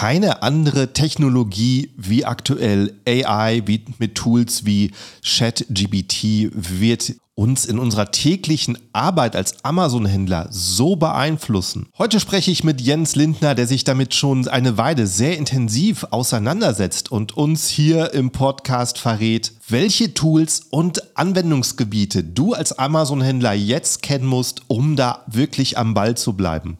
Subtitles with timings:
[0.00, 4.92] keine andere Technologie wie aktuell AI, wie mit Tools wie
[5.22, 11.90] ChatGPT wird uns in unserer täglichen Arbeit als Amazon-Händler so beeinflussen.
[11.98, 17.12] Heute spreche ich mit Jens Lindner, der sich damit schon eine Weile sehr intensiv auseinandersetzt
[17.12, 24.24] und uns hier im Podcast verrät, welche Tools und Anwendungsgebiete du als Amazon-Händler jetzt kennen
[24.24, 26.78] musst, um da wirklich am Ball zu bleiben.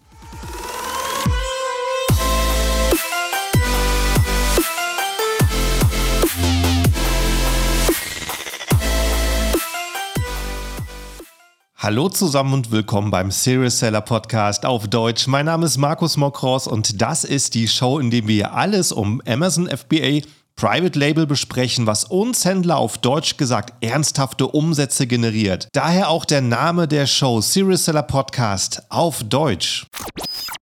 [11.82, 15.26] Hallo zusammen und willkommen beim Serious Seller Podcast auf Deutsch.
[15.26, 19.22] Mein Name ist Markus Mokros und das ist die Show, in der wir alles um
[19.26, 20.20] Amazon FBA
[20.56, 25.68] Private Label besprechen, was uns Händler auf Deutsch gesagt ernsthafte Umsätze generiert.
[25.72, 29.86] Daher auch der Name der Show Serious Seller Podcast auf Deutsch.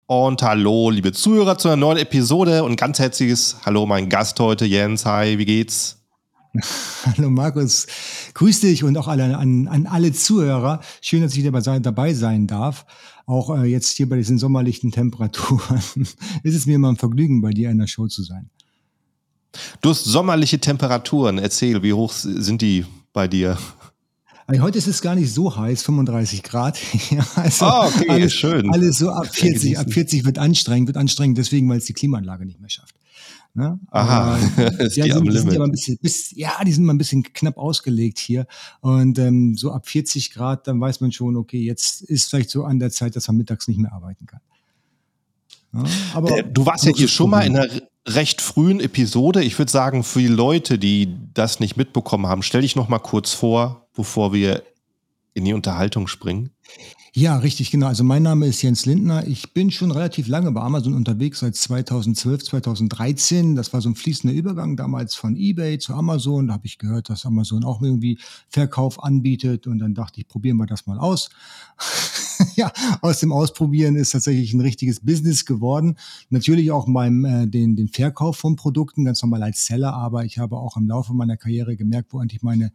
[0.05, 4.65] Und hallo, liebe Zuhörer, zu einer neuen Episode und ganz herzliches Hallo, mein Gast heute,
[4.65, 5.07] Jens.
[5.07, 6.00] Hi, wie geht's?
[7.05, 7.87] Hallo Markus,
[8.33, 10.81] grüß dich und auch alle, an, an alle Zuhörer.
[10.99, 12.85] Schön, dass ich dabei, dabei sein darf.
[13.25, 15.81] Auch äh, jetzt hier bei diesen sommerlichen Temperaturen
[16.43, 18.49] ist es mir immer ein Vergnügen, bei dir in der Show zu sein.
[19.81, 21.37] Du hast sommerliche Temperaturen.
[21.37, 23.57] Erzähl, wie hoch sind die bei dir?
[24.59, 26.77] Heute ist es gar nicht so heiß, 35 Grad.
[27.35, 28.69] also oh, okay, alles, schön.
[28.73, 29.79] Alles so ab 40.
[29.79, 32.95] Ab 40 wird anstrengend, wird anstrengend deswegen, weil es die Klimaanlage nicht mehr schafft.
[33.53, 33.79] Ne?
[33.89, 34.37] Aha,
[34.79, 36.97] ist ja, die, sind, die sind ja, ein bisschen, bis, ja, die sind mal ein
[36.97, 38.47] bisschen knapp ausgelegt hier.
[38.79, 42.63] Und ähm, so ab 40 Grad, dann weiß man schon, okay, jetzt ist vielleicht so
[42.63, 44.39] an der Zeit, dass man mittags nicht mehr arbeiten kann.
[45.73, 47.69] Ja, aber äh, du warst ja hier schon mal in einer
[48.07, 49.43] recht frühen Episode.
[49.43, 52.99] Ich würde sagen, für die Leute, die das nicht mitbekommen haben, stell dich noch mal
[52.99, 54.63] kurz vor, bevor wir
[55.33, 56.51] in die Unterhaltung springen.
[57.13, 57.87] Ja, richtig, genau.
[57.87, 59.27] Also mein Name ist Jens Lindner.
[59.27, 63.55] Ich bin schon relativ lange bei Amazon unterwegs, seit 2012, 2013.
[63.57, 66.47] Das war so ein fließender Übergang damals von eBay zu Amazon.
[66.47, 69.67] Da habe ich gehört, dass Amazon auch irgendwie Verkauf anbietet.
[69.67, 71.29] Und dann dachte ich, probieren wir das mal aus.
[72.55, 75.97] ja, aus dem Ausprobieren ist tatsächlich ein richtiges Business geworden.
[76.29, 80.37] Natürlich auch beim äh, den, den Verkauf von Produkten, ganz normal als Seller, aber ich
[80.37, 82.71] habe auch im Laufe meiner Karriere gemerkt, wo eigentlich meine,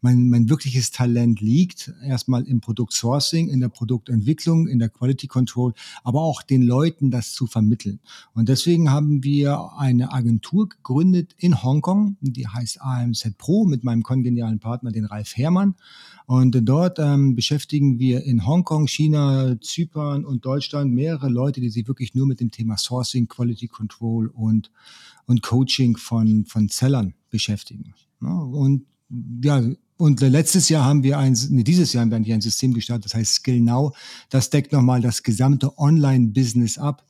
[0.00, 1.92] mein, mein wirkliches Talent liegt.
[2.04, 5.72] Erstmal im Produktsourcing, in der Produktentwicklung, in der Quality Control,
[6.04, 8.00] aber auch den Leuten das zu vermitteln.
[8.34, 14.02] Und deswegen haben wir eine Agentur gegründet in Hongkong, die heißt AMZ Pro mit meinem
[14.02, 15.74] kongenialen Partner, den Ralf Herrmann.
[16.26, 21.88] Und dort ähm, beschäftigen wir in Hongkong, China, Zypern und Deutschland mehrere Leute, die sich
[21.88, 24.70] wirklich nur mit dem Thema Sourcing, Quality Control und,
[25.26, 27.94] und Coaching von, von Sellern beschäftigen.
[28.20, 28.86] Und
[29.42, 29.62] ja,
[29.96, 33.14] und letztes Jahr haben wir ein, nee, dieses Jahr haben wir ein System gestartet, das
[33.14, 33.92] heißt Skill Now.
[34.30, 37.04] Das deckt nochmal das gesamte Online-Business ab.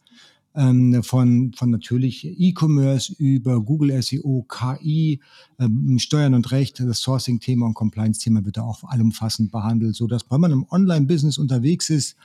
[0.52, 5.20] Ähm, von, von natürlich E-Commerce über Google SEO, KI,
[5.60, 10.28] ähm, Steuern und Recht, das Sourcing-Thema und Compliance-Thema wird da auch allumfassend behandelt, so dass
[10.28, 12.16] wenn man im Online-Business unterwegs ist,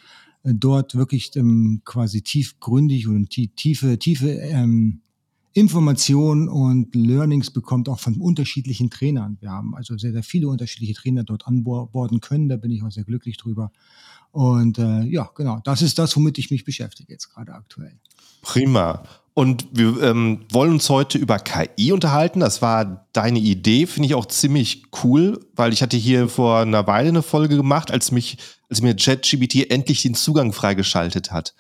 [0.42, 5.02] äh, dort wirklich ähm, quasi tiefgründig und tiefe, tiefe ähm,
[5.56, 9.38] Informationen und Learnings bekommt, auch von unterschiedlichen Trainern.
[9.40, 12.50] Wir haben also sehr, sehr viele unterschiedliche Trainer dort anborden können.
[12.50, 13.72] Da bin ich auch sehr glücklich drüber.
[14.32, 17.98] Und äh, ja, genau, das ist das, womit ich mich beschäftige jetzt gerade aktuell.
[18.42, 19.04] Prima.
[19.34, 22.42] Und wir ähm, wollen uns heute über KI unterhalten.
[22.42, 26.86] Das war deine Idee, finde ich auch ziemlich cool, weil ich hatte hier vor einer
[26.86, 28.38] Weile eine Folge gemacht, als mich,
[28.70, 31.56] als mir ChatGPT endlich den Zugang freigeschaltet hat.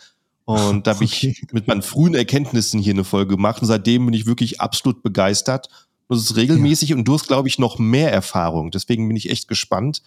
[0.45, 1.35] Und da habe okay.
[1.37, 5.03] ich mit meinen frühen Erkenntnissen hier eine Folge gemacht und seitdem bin ich wirklich absolut
[5.03, 5.69] begeistert.
[6.07, 6.95] Das ist regelmäßig ja.
[6.95, 8.71] und du hast, glaube ich, noch mehr Erfahrung.
[8.71, 10.03] Deswegen bin ich echt gespannt,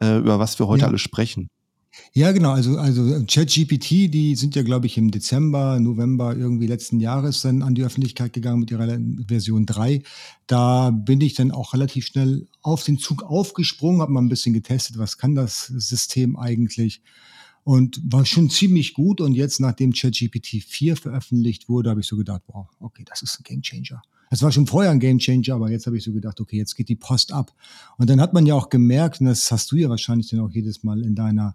[0.00, 0.88] äh, über was wir heute ja.
[0.88, 1.50] alle sprechen.
[2.12, 2.52] Ja, genau.
[2.52, 7.62] Also, also ChatGPT, die sind ja, glaube ich, im Dezember, November irgendwie letzten Jahres dann
[7.62, 10.02] an die Öffentlichkeit gegangen mit ihrer Version 3.
[10.46, 14.54] Da bin ich dann auch relativ schnell auf den Zug aufgesprungen, habe mal ein bisschen
[14.54, 17.02] getestet, was kann das System eigentlich
[17.68, 19.20] und war schon ziemlich gut.
[19.20, 23.38] Und jetzt, nachdem ChatGPT 4 veröffentlicht wurde, habe ich so gedacht, wow, okay, das ist
[23.38, 24.00] ein Gamechanger.
[24.30, 26.88] Es war schon vorher ein Gamechanger, aber jetzt habe ich so gedacht, okay, jetzt geht
[26.88, 27.52] die Post ab.
[27.98, 30.50] Und dann hat man ja auch gemerkt, und das hast du ja wahrscheinlich dann auch
[30.50, 31.54] jedes Mal in deiner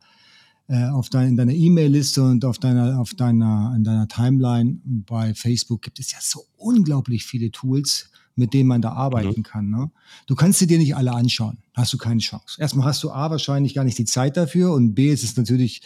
[0.68, 5.34] äh, auf dein, in deiner E-Mail-Liste und auf deiner, auf deiner, in deiner Timeline bei
[5.34, 9.44] Facebook gibt es ja so unglaublich viele Tools, mit denen man da arbeiten mhm.
[9.44, 9.70] kann.
[9.70, 9.92] Ne?
[10.28, 12.60] Du kannst sie dir nicht alle anschauen, hast du keine Chance.
[12.60, 15.82] Erstmal hast du A wahrscheinlich gar nicht die Zeit dafür und B ist es natürlich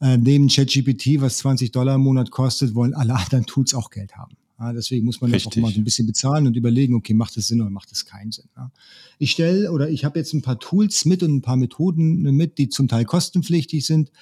[0.00, 4.16] äh, neben ChatGPT, was 20 Dollar im Monat kostet, wollen alle anderen Tools auch Geld
[4.16, 4.36] haben.
[4.58, 5.52] Ja, deswegen muss man Richtig.
[5.52, 7.90] das auch mal so ein bisschen bezahlen und überlegen, okay, macht das Sinn oder macht
[7.90, 8.48] das keinen Sinn.
[8.56, 8.70] Ja.
[9.18, 12.58] Ich stelle oder ich habe jetzt ein paar Tools mit und ein paar Methoden mit,
[12.58, 14.12] die zum Teil kostenpflichtig sind,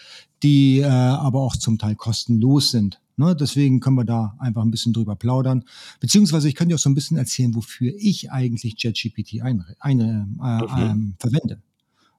[0.42, 3.01] die äh, aber auch zum Teil kostenlos sind.
[3.16, 3.36] Ne?
[3.36, 5.64] Deswegen können wir da einfach ein bisschen drüber plaudern.
[6.00, 10.82] Beziehungsweise ich kann dir auch so ein bisschen erzählen, wofür ich eigentlich JetGPT ein, äh,
[10.82, 11.60] ähm, verwende.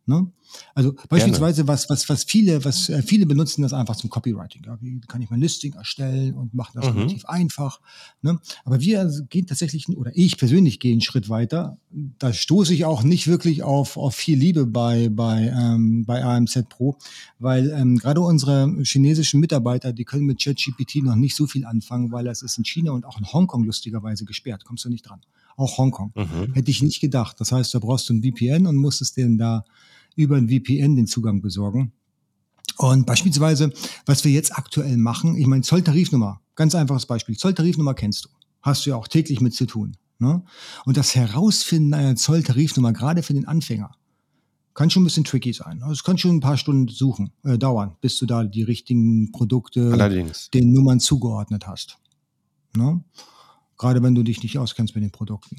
[0.05, 0.27] Ne?
[0.75, 4.63] Also beispielsweise, was, was, was viele, was äh, viele benutzen das einfach zum Copywriting.
[4.65, 6.99] Ja, wie kann ich mein Listing erstellen und machen das mhm.
[6.99, 7.79] relativ einfach.
[8.21, 8.37] Ne?
[8.65, 11.77] Aber wir gehen tatsächlich, oder ich persönlich gehe einen Schritt weiter.
[12.19, 16.67] Da stoße ich auch nicht wirklich auf, auf viel Liebe bei, bei, ähm, bei AMZ
[16.67, 16.97] Pro,
[17.39, 22.11] weil ähm, gerade unsere chinesischen Mitarbeiter, die können mit ChatGPT noch nicht so viel anfangen,
[22.11, 24.65] weil das ist in China und auch in Hongkong lustigerweise gesperrt.
[24.65, 25.21] Kommst du nicht dran.
[25.55, 26.11] Auch Hongkong.
[26.15, 26.53] Mhm.
[26.53, 27.39] Hätte ich nicht gedacht.
[27.39, 29.63] Das heißt, da brauchst du ein VPN und musstest den da
[30.15, 31.91] über ein VPN den Zugang besorgen.
[32.77, 33.71] Und beispielsweise,
[34.05, 37.37] was wir jetzt aktuell machen, ich meine, Zolltarifnummer, ganz einfaches Beispiel.
[37.37, 38.29] Zolltarifnummer kennst du.
[38.61, 39.97] Hast du ja auch täglich mit zu tun.
[40.19, 40.43] Ne?
[40.85, 43.91] Und das Herausfinden einer Zolltarifnummer, gerade für den Anfänger,
[44.73, 45.81] kann schon ein bisschen tricky sein.
[45.81, 49.31] Also es kann schon ein paar Stunden suchen, äh, dauern, bis du da die richtigen
[49.31, 50.49] Produkte Allerdings.
[50.51, 51.97] den Nummern zugeordnet hast.
[52.75, 53.03] Ne?
[53.83, 55.57] Gerade wenn du dich nicht auskennst mit den Produkten.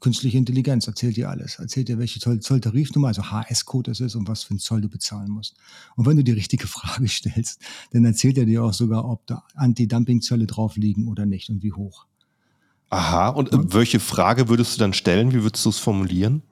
[0.00, 1.58] Künstliche Intelligenz erzählt dir alles.
[1.58, 4.90] Erzählt dir, welche Zoll Zolltarifnummer, also HS-Code das ist und was für einen Zoll du
[4.90, 5.56] bezahlen musst.
[5.96, 7.62] Und wenn du die richtige Frage stellst,
[7.92, 11.72] dann erzählt er dir auch sogar, ob da Anti-Dumping-Zölle drauf liegen oder nicht und wie
[11.72, 12.04] hoch.
[12.90, 13.60] Aha, und ja?
[13.72, 15.32] welche Frage würdest du dann stellen?
[15.32, 16.42] Wie würdest du es formulieren?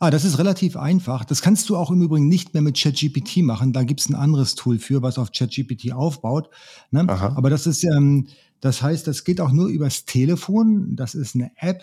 [0.00, 1.24] Ah, das ist relativ einfach.
[1.24, 3.72] Das kannst du auch im Übrigen nicht mehr mit ChatGPT machen.
[3.72, 6.50] Da gibt es ein anderes Tool für, was auf ChatGPT aufbaut.
[6.90, 7.08] Ne?
[7.08, 8.26] Aber das ist, ähm,
[8.60, 10.96] das heißt, das geht auch nur übers Telefon.
[10.96, 11.82] Das ist eine App,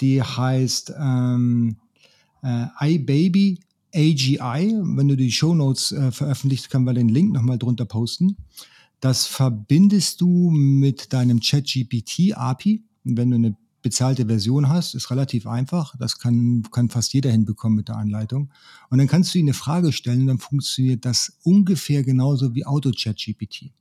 [0.00, 1.76] die heißt ähm,
[2.42, 3.60] äh, iBaby
[3.94, 4.38] AGI.
[4.82, 8.36] Wenn du die Show Notes äh, veröffentlicht, können wir den Link nochmal drunter posten.
[9.00, 12.84] Das verbindest du mit deinem ChatGPT API.
[13.04, 15.96] wenn du eine bezahlte Version hast, ist relativ einfach.
[15.98, 18.50] Das kann, kann fast jeder hinbekommen mit der Anleitung.
[18.90, 22.66] Und dann kannst du ihm eine Frage stellen und dann funktioniert das ungefähr genauso wie
[22.66, 23.72] Auto-Chat-GPT.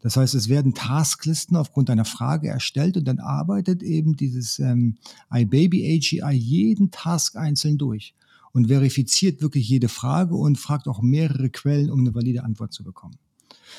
[0.00, 4.96] Das heißt, es werden Tasklisten aufgrund einer Frage erstellt und dann arbeitet eben dieses ähm,
[5.32, 8.14] iBaby AGI jeden Task einzeln durch
[8.52, 12.84] und verifiziert wirklich jede Frage und fragt auch mehrere Quellen, um eine valide Antwort zu
[12.84, 13.18] bekommen.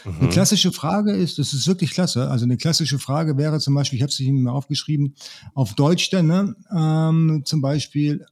[0.06, 0.14] Mhm.
[0.20, 3.98] Eine klassische Frage ist, das ist wirklich klasse, also eine klassische Frage wäre zum Beispiel,
[3.98, 5.16] ich habe es mir mal aufgeschrieben,
[5.54, 6.56] auf Deutsch dann, ne?
[6.72, 8.26] ähm, zum Beispiel,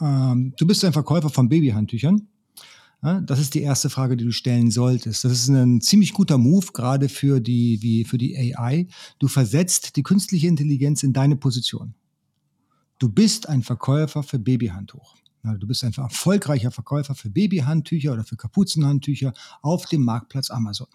[0.00, 2.26] ähm, du bist ein Verkäufer von Babyhandtüchern
[3.02, 5.24] das ist die erste Frage, die du stellen solltest.
[5.24, 8.88] Das ist ein ziemlich guter Move, gerade für die, wie für die AI.
[9.18, 11.94] Du versetzt die künstliche Intelligenz in deine Position.
[12.98, 15.16] Du bist ein Verkäufer für Babyhandtuch.
[15.42, 19.32] Du bist ein erfolgreicher Verkäufer für Babyhandtücher oder für Kapuzenhandtücher
[19.62, 20.88] auf dem Marktplatz Amazon.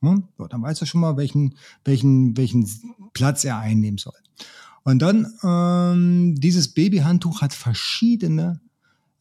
[0.00, 2.68] So, dann weißt du schon mal, welchen, welchen, welchen
[3.14, 4.14] Platz er einnehmen soll.
[4.84, 8.60] Und dann, ähm, dieses Babyhandtuch hat verschiedene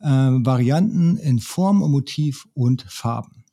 [0.04, 3.44] äh, Varianten in Form und Motiv und Farben.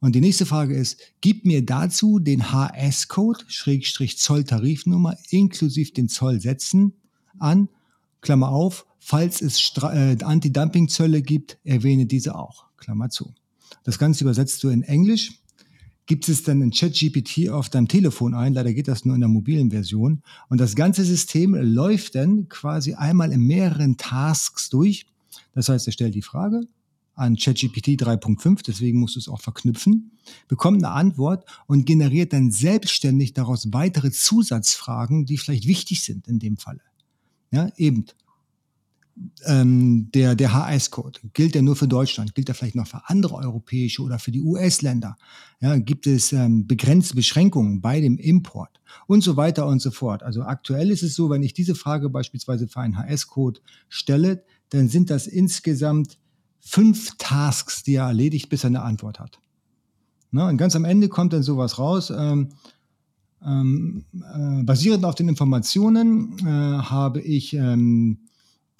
[0.00, 6.94] Und die nächste Frage ist, gib mir dazu den HS-Code, Schrägstrich Zolltarifnummer, inklusive den Zollsätzen
[7.38, 7.68] an,
[8.22, 13.34] Klammer auf, falls es äh, Anti-Dumping-Zölle gibt, erwähne diese auch, Klammer zu.
[13.84, 15.32] Das Ganze übersetzt du in Englisch.
[16.06, 18.54] Gibt es dann in ChatGPT auf deinem Telefon ein?
[18.54, 20.22] Leider geht das nur in der mobilen Version.
[20.48, 25.06] Und das ganze System läuft dann quasi einmal in mehreren Tasks durch
[25.54, 26.66] das heißt, er stellt die Frage
[27.14, 30.12] an ChatGPT 3.5, deswegen musst du es auch verknüpfen,
[30.48, 36.38] bekommt eine Antwort und generiert dann selbstständig daraus weitere Zusatzfragen, die vielleicht wichtig sind in
[36.38, 36.80] dem Falle.
[37.50, 38.06] Ja, eben.
[39.44, 42.34] Ähm, der, der HS-Code, gilt der nur für Deutschland?
[42.34, 45.18] Gilt er vielleicht noch für andere europäische oder für die US-Länder?
[45.60, 48.80] Ja, gibt es ähm, begrenzte Beschränkungen bei dem Import?
[49.06, 50.22] Und so weiter und so fort.
[50.22, 54.88] Also aktuell ist es so, wenn ich diese Frage beispielsweise für einen HS-Code stelle, dann
[54.88, 56.18] sind das insgesamt
[56.60, 59.38] fünf Tasks, die er erledigt, bis er eine Antwort hat.
[60.30, 60.46] Ne?
[60.46, 62.10] Und ganz am Ende kommt dann sowas raus.
[62.10, 62.50] Ähm,
[63.44, 68.18] ähm, äh, basierend auf den Informationen äh, habe ich ähm,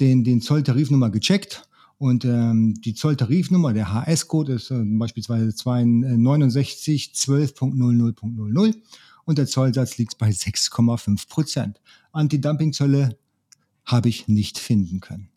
[0.01, 8.75] den, den Zolltarifnummer gecheckt und ähm, die Zolltarifnummer, der HS-Code ist äh, beispielsweise 69 12.00.00
[9.25, 11.81] und der Zollsatz liegt bei 6,5 Prozent.
[12.13, 13.19] Anti-Dumping-Zölle
[13.85, 15.30] habe ich nicht finden können.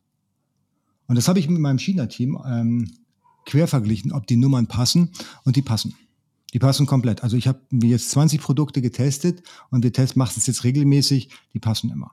[1.07, 2.91] Und das habe ich mit meinem China-Team ähm,
[3.45, 5.11] quer verglichen, ob die Nummern passen
[5.43, 5.95] und die passen.
[6.53, 7.23] Die passen komplett.
[7.23, 9.41] Also ich habe jetzt 20 Produkte getestet
[9.71, 12.11] und wir testen, machen es jetzt regelmäßig, die passen immer.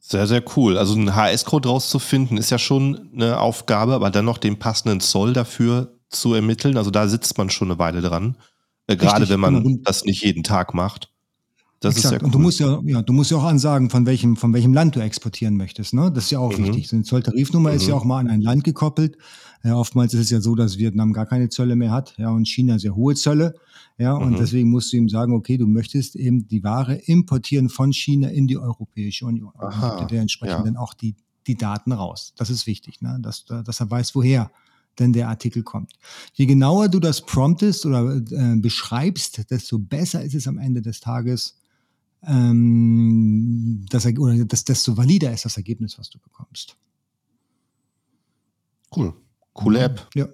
[0.00, 0.78] Sehr, sehr cool.
[0.78, 5.34] Also einen HS-Code rauszufinden, ist ja schon eine Aufgabe, aber dann noch den passenden Zoll
[5.34, 6.78] dafür zu ermitteln.
[6.78, 8.36] Also da sitzt man schon eine Weile dran.
[8.86, 11.12] Äh, gerade wenn man das nicht jeden Tag macht.
[11.80, 12.04] Das Exakt.
[12.04, 12.24] ist ja cool.
[12.26, 14.96] Und du musst ja, ja, du musst ja auch ansagen, von welchem, von welchem Land
[14.96, 15.94] du exportieren möchtest.
[15.94, 16.10] Ne?
[16.12, 16.64] Das ist ja auch mhm.
[16.64, 16.88] wichtig.
[16.88, 17.76] So eine Zolltarifnummer mhm.
[17.76, 18.00] ist ja mhm.
[18.00, 19.16] auch mal an ein Land gekoppelt.
[19.62, 22.46] Ja, oftmals ist es ja so, dass Vietnam gar keine Zölle mehr hat, ja, und
[22.46, 23.54] China sehr hohe Zölle.
[23.96, 24.36] Ja, und mhm.
[24.36, 28.46] deswegen musst du ihm sagen, okay, du möchtest eben die Ware importieren von China in
[28.46, 29.52] die Europäische Union.
[29.58, 30.64] Aha, und dementsprechend ja.
[30.64, 31.16] dann auch die,
[31.48, 32.32] die Daten raus.
[32.36, 33.18] Das ist wichtig, ne?
[33.20, 34.50] dass, dass er weiß, woher
[34.98, 35.92] denn der Artikel kommt.
[36.34, 41.00] Je genauer du das promptest oder äh, beschreibst, desto besser ist es am Ende des
[41.00, 41.57] Tages,
[42.24, 46.76] ähm, das, oder das, desto valider ist das Ergebnis, was du bekommst.
[48.94, 49.14] Cool.
[49.52, 50.08] Coole App.
[50.14, 50.28] Ja.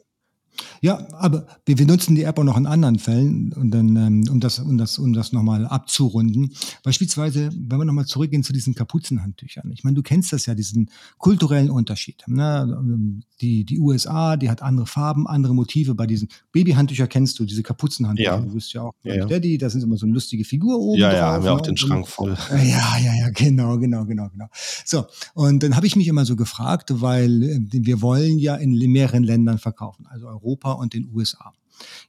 [0.81, 4.25] Ja, aber wir, wir, nutzen die App auch noch in anderen Fällen, und dann, ähm,
[4.31, 6.53] um das, um das, um das nochmal abzurunden.
[6.83, 9.71] Beispielsweise, wenn wir nochmal zurückgehen zu diesen Kapuzenhandtüchern.
[9.73, 12.23] Ich meine, du kennst das ja, diesen kulturellen Unterschied.
[12.27, 13.23] Ne?
[13.41, 15.95] Die, die USA, die hat andere Farben, andere Motive.
[15.95, 18.31] Bei diesen Babyhandtücher kennst du, diese Kapuzenhandtücher.
[18.31, 18.41] Ja.
[18.41, 19.27] Du wirst ja auch ja, ja.
[19.27, 21.01] Daddy, da sind immer so eine lustige Figur oben.
[21.01, 21.67] Ja, drauf, ja, haben wir auch ne?
[21.69, 22.37] den Schrank voll.
[22.51, 24.47] Ja, ja, ja, genau, genau, genau, genau.
[24.85, 28.75] So, und dann habe ich mich immer so gefragt, weil äh, wir wollen ja in
[28.93, 30.07] mehreren Ländern verkaufen.
[30.09, 31.53] Also Europa und den USA.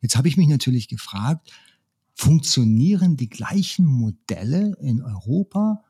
[0.02, 1.52] Jetzt habe ich mich natürlich gefragt,
[2.14, 5.84] funktionieren die gleichen Modelle in Europa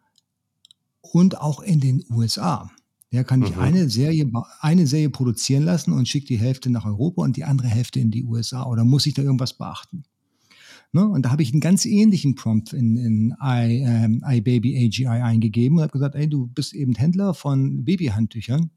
[1.02, 2.72] und auch in den USA?
[3.12, 3.62] Ja, kann ich mhm.
[3.62, 7.68] eine Serie, eine Serie produzieren lassen und schicke die Hälfte nach Europa und die andere
[7.68, 8.66] Hälfte in die USA?
[8.66, 10.04] Oder muss ich da irgendwas beachten?
[10.92, 11.08] Ne?
[11.08, 15.78] Und da habe ich einen ganz ähnlichen Prompt in, in I, ähm, iBaby AGI eingegeben
[15.78, 18.72] und habe gesagt, ey, du bist eben Händler von Babyhandtüchern.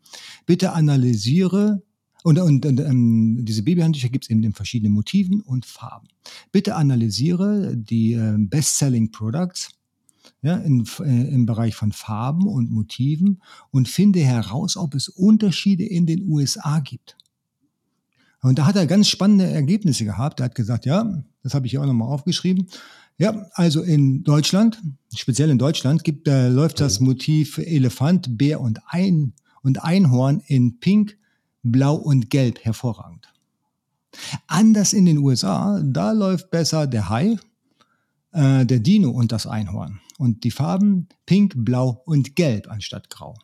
[0.45, 1.83] Bitte analysiere
[2.25, 6.09] und, und, und ähm, diese Babyhandtücher gibt es eben in verschiedenen Motiven und Farben.
[6.53, 9.71] Bitte analysiere die äh, Best-Selling Products
[10.43, 15.85] ja, in, äh, im Bereich von Farben und Motiven und finde heraus, ob es Unterschiede
[15.85, 17.17] in den USA gibt.
[18.41, 20.41] Und da hat er ganz spannende Ergebnisse gehabt.
[20.41, 22.69] Er hat gesagt, ja, das habe ich hier auch nochmal aufgeschrieben.
[23.17, 24.81] Ja, also in Deutschland,
[25.15, 29.33] speziell in Deutschland, gibt, äh, läuft das Motiv Elefant, Bär und Ein
[29.63, 31.18] und Einhorn in Pink,
[31.63, 33.33] Blau und Gelb hervorragend.
[34.47, 37.37] Anders in den USA, da läuft besser der Hai,
[38.33, 40.01] äh, der Dino und das Einhorn.
[40.19, 43.37] Und die Farben Pink, Blau und Gelb anstatt Grau.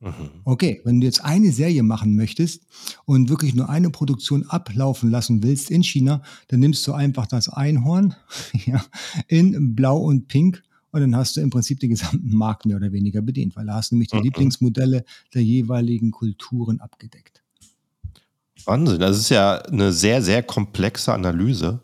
[0.00, 0.30] Mhm.
[0.44, 2.66] Okay, wenn du jetzt eine Serie machen möchtest
[3.04, 7.48] und wirklich nur eine Produktion ablaufen lassen willst in China, dann nimmst du einfach das
[7.48, 8.14] Einhorn
[8.66, 8.84] ja,
[9.28, 10.62] in Blau und Pink
[10.92, 13.74] und dann hast du im Prinzip den gesamten Markt mehr oder weniger bedient, weil da
[13.74, 14.24] hast du nämlich die mhm.
[14.24, 17.42] Lieblingsmodelle der jeweiligen Kulturen abgedeckt.
[18.64, 21.82] Wahnsinn, das ist ja eine sehr, sehr komplexe Analyse.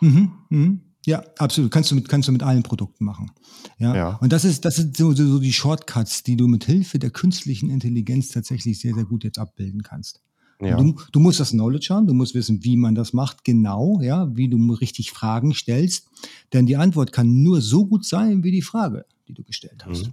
[0.00, 0.80] Mhm, mhm.
[1.06, 1.70] Ja, absolut.
[1.70, 3.30] Kannst du mit, kannst du mit allen Produkten machen.
[3.78, 3.96] Ja.
[3.96, 4.16] ja.
[4.16, 7.70] Und das ist, das sind so, so die Shortcuts, die du mit Hilfe der künstlichen
[7.70, 10.22] Intelligenz tatsächlich sehr, sehr gut jetzt abbilden kannst.
[10.60, 10.76] Ja.
[10.76, 14.28] Du, du, musst das Knowledge haben, du musst wissen, wie man das macht, genau, ja,
[14.36, 16.08] wie du richtig Fragen stellst.
[16.52, 20.10] Denn die Antwort kann nur so gut sein, wie die Frage, die du gestellt hast.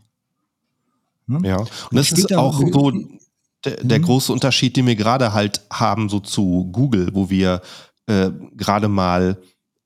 [1.27, 1.44] Mhm.
[1.44, 2.92] Ja, und das ist auch so
[3.66, 4.04] der, der mhm.
[4.04, 7.62] große Unterschied, den wir gerade halt haben, so zu Google, wo wir
[8.06, 9.38] äh, gerade mal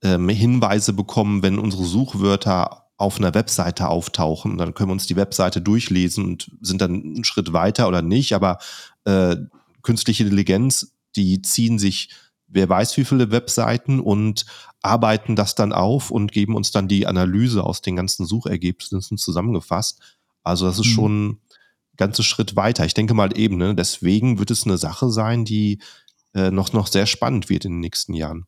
[0.02, 4.58] ähm, Hinweise bekommen, wenn unsere Suchwörter auf einer Webseite auftauchen.
[4.58, 8.32] Dann können wir uns die Webseite durchlesen und sind dann einen Schritt weiter oder nicht.
[8.32, 8.58] Aber
[9.04, 9.36] äh,
[9.82, 12.10] künstliche Intelligenz, die ziehen sich,
[12.48, 14.46] wer weiß wie viele Webseiten und
[14.82, 20.00] arbeiten das dann auf und geben uns dann die Analyse aus den ganzen Suchergebnissen zusammengefasst.
[20.42, 20.90] Also das ist mhm.
[20.90, 21.38] schon ein
[21.96, 22.84] ganzer Schritt weiter.
[22.84, 25.78] Ich denke mal eben, ne, deswegen wird es eine Sache sein, die
[26.34, 28.46] äh, noch, noch sehr spannend wird in den nächsten Jahren.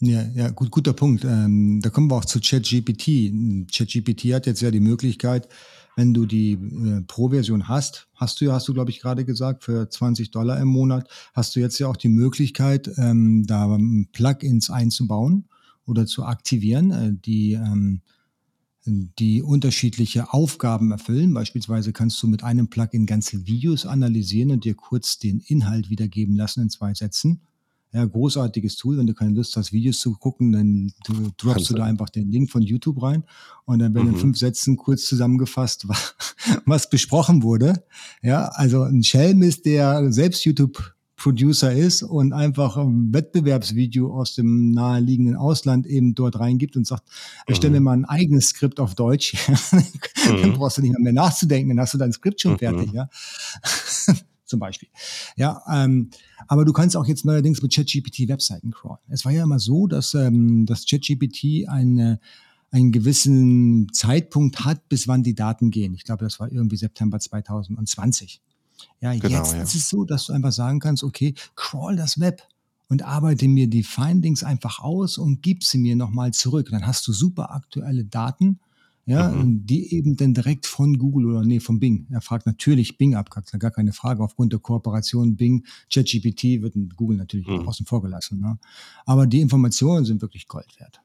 [0.00, 1.24] Ja, ja, gut, guter Punkt.
[1.24, 3.32] Ähm, da kommen wir auch zu ChatGPT.
[3.72, 5.48] ChatGPT hat jetzt ja die Möglichkeit,
[5.96, 9.64] wenn du die äh, Pro-Version hast, hast du ja, hast du, glaube ich, gerade gesagt,
[9.64, 13.78] für 20 Dollar im Monat, hast du jetzt ja auch die Möglichkeit, ähm, da
[14.12, 15.44] Plugins einzubauen
[15.86, 18.00] oder zu aktivieren, äh, die, ähm,
[18.86, 21.32] die unterschiedliche Aufgaben erfüllen.
[21.32, 26.36] Beispielsweise kannst du mit einem Plugin ganze Videos analysieren und dir kurz den Inhalt wiedergeben
[26.36, 27.40] lassen in zwei Sätzen.
[27.94, 28.98] Ja, großartiges Tool.
[28.98, 32.28] Wenn du keine Lust hast, Videos zu gucken, dann du, droppst du da einfach den
[32.28, 33.22] Link von YouTube rein
[33.66, 34.14] und dann werden mhm.
[34.14, 36.16] in fünf Sätzen kurz zusammengefasst, was,
[36.66, 37.84] was besprochen wurde.
[38.20, 44.34] Ja, also ein Schelm ist, der selbst YouTube Producer ist und einfach ein Wettbewerbsvideo aus
[44.34, 47.04] dem naheliegenden Ausland eben dort reingibt und sagt,
[47.46, 47.74] erstelle mhm.
[47.74, 49.36] mir mal ein eigenes Skript auf Deutsch,
[50.26, 50.54] dann mhm.
[50.54, 52.58] brauchst du nicht mehr, mehr nachzudenken, dann hast du dein Skript schon mhm.
[52.58, 53.08] fertig, ja.
[54.44, 54.88] Zum Beispiel.
[55.36, 56.10] Ja, ähm,
[56.48, 58.98] aber du kannst auch jetzt neuerdings mit ChatGPT Webseiten crawlen.
[59.08, 62.20] Es war ja immer so, dass ähm, das ChatGPT eine
[62.74, 65.94] einen gewissen Zeitpunkt hat, bis wann die Daten gehen.
[65.94, 68.42] Ich glaube, das war irgendwie September 2020.
[69.00, 69.62] Ja, genau, jetzt ja.
[69.62, 72.42] ist es so, dass du einfach sagen kannst, okay, crawl das Web
[72.88, 76.68] und arbeite mir die Findings einfach aus und gib sie mir nochmal zurück.
[76.72, 78.58] Dann hast du super aktuelle Daten
[79.06, 79.66] ja, mhm.
[79.66, 82.06] die eben dann direkt von Google oder nee, von Bing.
[82.10, 84.22] Er fragt natürlich Bing ab, gar keine Frage.
[84.22, 87.68] Aufgrund der Kooperation Bing, ChatGPT wird Google natürlich mhm.
[87.68, 88.40] außen vor gelassen.
[88.40, 88.58] Ne?
[89.04, 91.00] Aber die Informationen sind wirklich Gold wert.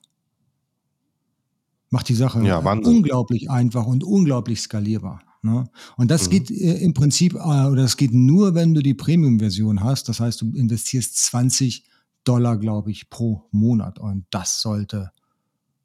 [1.89, 5.21] Macht die Sache ja, unglaublich einfach und unglaublich skalierbar.
[5.41, 5.69] Ne?
[5.97, 6.31] Und das mhm.
[6.31, 10.07] geht äh, im Prinzip, äh, oder das geht nur, wenn du die Premium-Version hast.
[10.07, 11.85] Das heißt, du investierst 20
[12.23, 13.99] Dollar, glaube ich, pro Monat.
[13.99, 15.11] Und das sollte,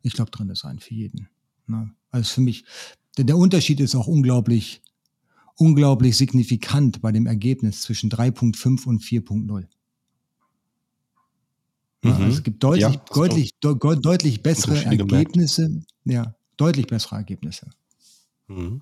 [0.03, 1.29] ich glaube, drin sein für jeden.
[1.67, 1.91] Ne?
[2.15, 2.65] Also für mich,
[3.19, 4.81] der, der Unterschied ist auch unglaublich,
[5.57, 9.67] unglaublich signifikant bei dem Ergebnis zwischen 3.5 und 4.0.
[12.03, 12.13] Mhm.
[12.13, 15.67] Also es gibt deutlich, ja, deutlich, de deutlich bessere Ergebnisse.
[15.67, 15.89] Gemerkt.
[16.05, 17.69] Ja, deutlich bessere Ergebnisse.
[18.47, 18.81] Mhm.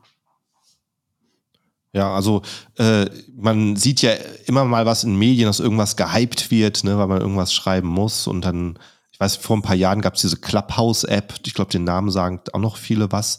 [1.94, 2.42] Ja, also
[2.76, 4.12] äh, man sieht ja
[4.44, 8.26] immer mal was in Medien, dass irgendwas gehypt wird, ne, weil man irgendwas schreiben muss.
[8.26, 8.78] Und dann,
[9.22, 12.60] weiß, vor ein paar Jahren gab es diese Clubhouse-App, ich glaube, den Namen sagen auch
[12.60, 13.38] noch viele was,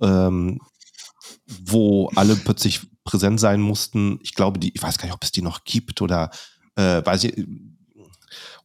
[0.00, 0.60] ähm,
[1.46, 4.18] wo alle plötzlich präsent sein mussten.
[4.22, 6.30] Ich glaube, die, ich weiß gar nicht, ob es die noch gibt oder
[6.76, 7.46] äh, weiß ich,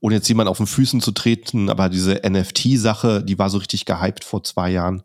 [0.02, 3.86] ohne jetzt jemand auf den Füßen zu treten, aber diese NFT-Sache, die war so richtig
[3.86, 5.04] gehypt vor zwei Jahren.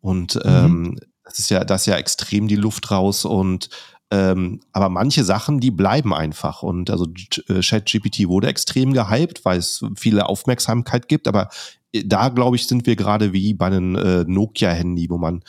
[0.00, 0.42] Und mhm.
[0.44, 3.70] ähm, das ist ja, das ist ja extrem die Luft raus und
[4.10, 6.62] ähm, aber manche Sachen, die bleiben einfach.
[6.62, 7.06] Und also
[7.48, 11.28] äh, ChatGPT wurde extrem gehypt, weil es viele Aufmerksamkeit gibt.
[11.28, 11.48] Aber
[11.92, 15.44] äh, da, glaube ich, sind wir gerade wie bei einem äh, Nokia-Handy, wo man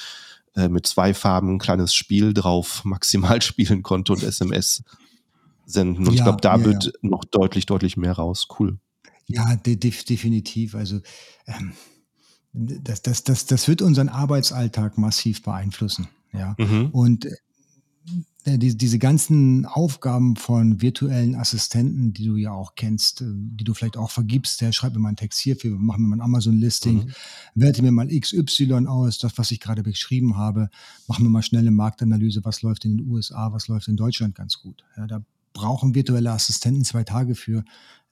[0.56, 4.84] äh, mit zwei Farben ein kleines Spiel drauf maximal spielen konnte und SMS
[5.66, 6.08] senden.
[6.08, 6.92] Und ja, ich glaube, da ja, wird ja.
[7.02, 8.48] noch deutlich, deutlich mehr raus.
[8.60, 8.78] Cool.
[9.26, 10.76] Ja, de definitiv.
[10.76, 11.00] Also
[11.48, 11.74] ähm,
[12.54, 16.10] das, das, das, das wird unseren Arbeitsalltag massiv beeinflussen.
[16.34, 16.56] Ja.
[16.60, 16.90] Mhm.
[16.92, 17.36] Und äh,
[18.46, 23.74] die, diese ganzen Aufgaben von virtuellen Assistenten, die du ja auch kennst, äh, die du
[23.74, 26.22] vielleicht auch vergibst, der schreibt mir mal einen Text hier, für, mach mir mal ein
[26.22, 27.12] Amazon-Listing, mhm.
[27.56, 30.70] werte mir mal XY aus, das, was ich gerade beschrieben habe,
[31.08, 34.60] mach mir mal schnelle Marktanalyse, was läuft in den USA, was läuft in Deutschland ganz
[34.60, 34.84] gut.
[34.98, 37.64] Ja, da brauchen virtuelle Assistenten zwei Tage für.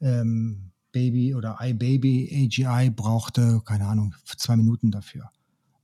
[0.01, 5.31] Ähm, Baby oder iBaby AGI brauchte, keine Ahnung, zwei Minuten dafür.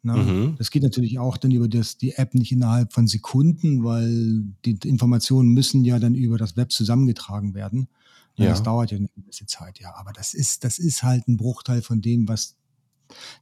[0.06, 0.14] Ne?
[0.14, 0.56] Mhm.
[0.58, 4.78] Das geht natürlich auch dann über das, die App nicht innerhalb von Sekunden, weil die
[4.88, 7.88] Informationen müssen ja dann über das Web zusammengetragen werden.
[8.36, 8.50] Ja.
[8.50, 9.96] Das dauert ja eine gewisse Zeit, ja.
[9.96, 12.56] Aber das ist, das ist halt ein Bruchteil von dem, was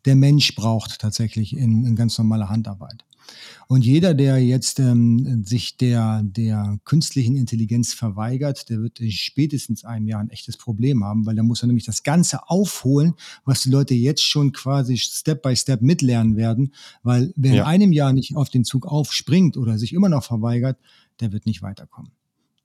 [0.05, 3.03] der Mensch braucht tatsächlich in, in ganz normaler Handarbeit.
[3.67, 9.83] Und jeder, der jetzt ähm, sich der, der künstlichen Intelligenz verweigert, der wird in spätestens
[9.83, 13.13] einem Jahr ein echtes Problem haben, weil der muss ja nämlich das Ganze aufholen,
[13.45, 17.63] was die Leute jetzt schon quasi Step by Step mitlernen werden, weil wer ja.
[17.63, 20.77] in einem Jahr nicht auf den Zug aufspringt oder sich immer noch verweigert,
[21.19, 22.11] der wird nicht weiterkommen.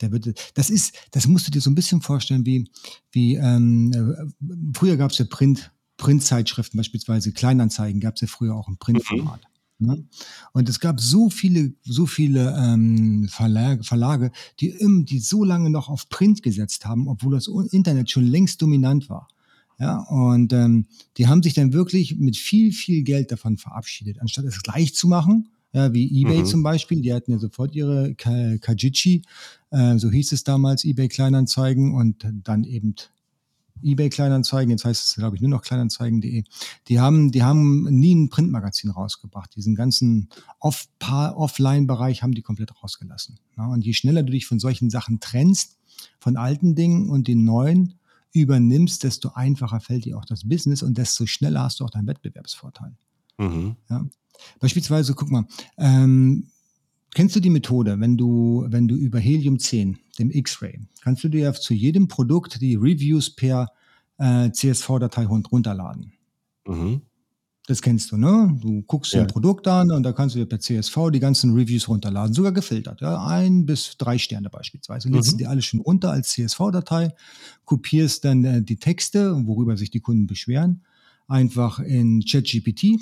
[0.01, 2.71] Der wird, das ist, das musst du dir so ein bisschen vorstellen, wie,
[3.11, 8.55] wie ähm, äh, früher gab es ja Print, Printzeitschriften, beispielsweise Kleinanzeigen, gab es ja früher
[8.55, 9.41] auch im Printformat.
[9.41, 9.58] Mhm.
[9.79, 10.05] Ne?
[10.53, 15.89] Und es gab so viele, so viele ähm, Verlage, Verlage die, die so lange noch
[15.89, 19.29] auf Print gesetzt haben, obwohl das Internet schon längst dominant war.
[19.79, 20.87] Ja, und ähm,
[21.17, 25.07] die haben sich dann wirklich mit viel, viel Geld davon verabschiedet, anstatt es gleich zu
[25.07, 25.51] machen.
[25.73, 26.47] Ja, wie eBay mhm.
[26.47, 29.23] zum Beispiel, die hatten ja sofort ihre Kajichi,
[29.71, 32.97] äh, so hieß es damals, eBay Kleinanzeigen und dann eben
[33.83, 36.45] eBay Kleinanzeigen, jetzt heißt es, glaube ich, nur noch kleinanzeigen.de,
[36.89, 39.55] die haben, die haben nie ein Printmagazin rausgebracht.
[39.57, 43.39] Diesen ganzen Off Offline-Bereich haben die komplett rausgelassen.
[43.57, 45.79] Und je schneller du dich von solchen Sachen trennst,
[46.21, 47.95] von alten Dingen und den neuen
[48.33, 52.07] übernimmst, desto einfacher fällt dir auch das Business und desto schneller hast du auch deinen
[52.07, 52.95] Wettbewerbsvorteil.
[53.39, 53.77] Mhm.
[53.89, 54.05] Ja?
[54.61, 55.47] Beispielsweise, guck mal,
[55.79, 56.51] ähm,
[57.19, 61.29] Kennst du die Methode, wenn du, wenn du über Helium 10, dem X-Ray, kannst du
[61.29, 63.73] dir zu jedem Produkt die Reviews per
[64.19, 66.13] äh, CSV-Datei runterladen?
[66.65, 67.03] Mhm.
[67.67, 68.57] Das kennst du, ne?
[68.63, 69.23] Du guckst ja.
[69.23, 72.53] ein Produkt an und da kannst du dir per CSV die ganzen Reviews runterladen, sogar
[72.53, 73.27] gefiltert, ja?
[73.27, 75.09] ein bis drei Sterne beispielsweise.
[75.09, 75.39] Lädst mhm.
[75.39, 77.13] die alle schon runter als CSV-Datei,
[77.65, 80.85] kopierst dann äh, die Texte, worüber sich die Kunden beschweren,
[81.27, 83.01] einfach in ChatGPT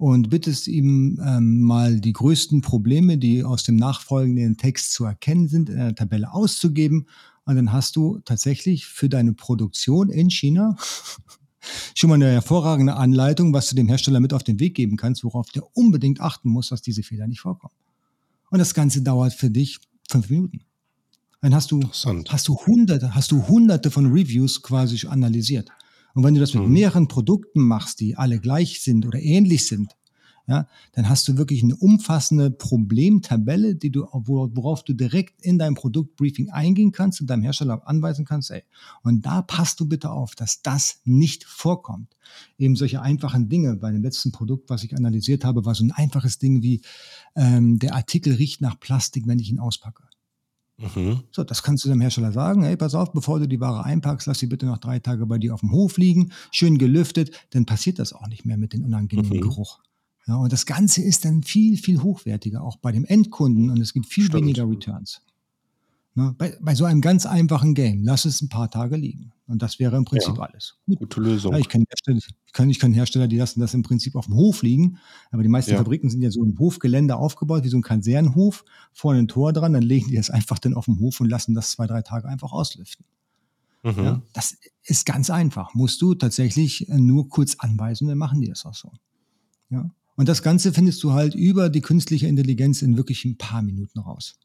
[0.00, 5.48] und bittest ihm ähm, mal die größten Probleme, die aus dem nachfolgenden Text zu erkennen
[5.48, 7.06] sind, in einer Tabelle auszugeben.
[7.44, 10.76] Und dann hast du tatsächlich für deine Produktion in China
[11.94, 15.22] schon mal eine hervorragende Anleitung, was du dem Hersteller mit auf den Weg geben kannst,
[15.22, 17.74] worauf der unbedingt achten muss, dass diese Fehler nicht vorkommen.
[18.50, 20.62] Und das Ganze dauert für dich fünf Minuten.
[21.42, 21.80] Dann hast du,
[22.28, 25.70] hast du hunderte, hast du hunderte von Reviews quasi analysiert.
[26.14, 26.72] Und wenn du das mit mhm.
[26.72, 29.96] mehreren Produkten machst, die alle gleich sind oder ähnlich sind,
[30.50, 35.74] ja, dann hast du wirklich eine umfassende Problemtabelle, die du, worauf du direkt in dein
[35.76, 38.64] Produktbriefing eingehen kannst und deinem Hersteller anweisen kannst, ey,
[39.04, 42.16] und da passt du bitte auf, dass das nicht vorkommt.
[42.58, 43.76] Eben solche einfachen Dinge.
[43.76, 46.80] Bei dem letzten Produkt, was ich analysiert habe, war so ein einfaches Ding wie,
[47.36, 50.02] ähm, der Artikel riecht nach Plastik, wenn ich ihn auspacke.
[50.80, 51.20] Mhm.
[51.30, 52.62] So, das kannst du dem Hersteller sagen.
[52.62, 55.38] Hey, pass auf, bevor du die Ware einpackst, lass sie bitte noch drei Tage bei
[55.38, 58.84] dir auf dem Hof liegen, schön gelüftet, dann passiert das auch nicht mehr mit dem
[58.84, 59.40] unangenehmen mhm.
[59.42, 59.80] Geruch.
[60.26, 63.92] Ja, und das Ganze ist dann viel, viel hochwertiger, auch bei dem Endkunden und es
[63.92, 64.42] gibt viel Stimmt.
[64.42, 65.22] weniger Returns.
[66.14, 69.32] Ne, bei, bei, so einem ganz einfachen Game, lass es ein paar Tage liegen.
[69.46, 70.76] Und das wäre im Prinzip ja, alles.
[70.86, 70.98] Gut.
[70.98, 71.52] Gute Lösung.
[71.52, 72.18] Ja, ich kenne Hersteller,
[72.68, 74.98] ich kenn, Hersteller, die lassen das im Prinzip auf dem Hof liegen.
[75.30, 75.76] Aber die meisten ja.
[75.76, 79.72] Fabriken sind ja so im Hofgelände aufgebaut, wie so ein Kasernenhof, vorne ein Tor dran,
[79.72, 82.28] dann legen die das einfach dann auf dem Hof und lassen das zwei, drei Tage
[82.28, 83.06] einfach auslüften.
[83.82, 84.04] Mhm.
[84.04, 85.74] Ja, das ist ganz einfach.
[85.74, 88.92] Musst du tatsächlich nur kurz anweisen, dann machen die das auch so.
[89.70, 89.90] Ja.
[90.16, 94.00] Und das Ganze findest du halt über die künstliche Intelligenz in wirklich ein paar Minuten
[94.00, 94.38] raus.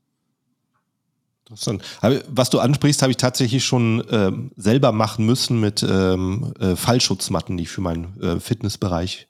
[1.47, 1.83] Interessant.
[2.27, 7.55] Was du ansprichst, habe ich tatsächlich schon ähm, selber machen müssen mit ähm, äh, Fallschutzmatten,
[7.57, 9.27] die ich für meinen äh, Fitnessbereich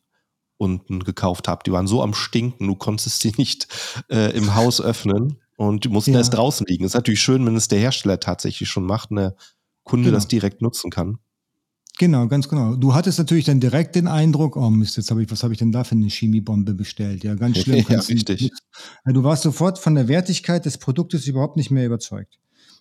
[0.57, 1.63] unten gekauft habe.
[1.65, 3.67] Die waren so am Stinken, du konntest sie nicht
[4.09, 6.19] äh, im Haus öffnen und die mussten ja.
[6.19, 6.85] erst draußen liegen.
[6.85, 9.35] Ist natürlich schön, wenn es der Hersteller tatsächlich schon macht, und der
[9.83, 10.17] Kunde genau.
[10.17, 11.19] das direkt nutzen kann.
[11.97, 12.75] Genau, ganz genau.
[12.75, 15.59] Du hattest natürlich dann direkt den Eindruck, oh Mist, jetzt habe ich, was habe ich
[15.59, 17.23] denn da für eine Chemiebombe bestellt?
[17.23, 17.85] Ja, ganz schlimm.
[17.89, 18.51] ja, richtig.
[19.05, 22.37] Du, du warst sofort von der Wertigkeit des Produktes überhaupt nicht mehr überzeugt.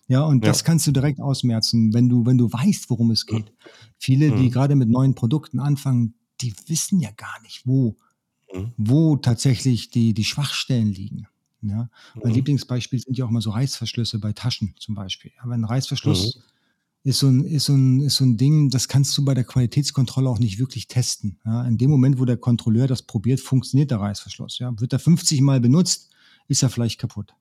[0.07, 0.51] Ja, und ja.
[0.51, 3.45] das kannst du direkt ausmerzen, wenn du, wenn du weißt, worum es geht.
[3.45, 3.69] Mhm.
[3.97, 4.51] Viele, die mhm.
[4.51, 7.95] gerade mit neuen Produkten anfangen, die wissen ja gar nicht, wo,
[8.53, 8.73] mhm.
[8.77, 11.27] wo tatsächlich die, die Schwachstellen liegen.
[11.61, 12.35] Ja, mein mhm.
[12.35, 15.31] Lieblingsbeispiel sind ja auch mal so Reißverschlüsse bei Taschen zum Beispiel.
[15.39, 16.54] Aber ein Reißverschluss mhm
[17.05, 19.43] ist so, ein, ist, so ein, ist so ein Ding, das kannst du bei der
[19.43, 21.37] Qualitätskontrolle auch nicht wirklich testen.
[21.45, 24.57] Ja, in dem Moment, wo der Kontrolleur das probiert, funktioniert der Reißverschluss.
[24.57, 26.09] Ja, wird er 50 Mal benutzt,
[26.47, 27.35] ist er vielleicht kaputt.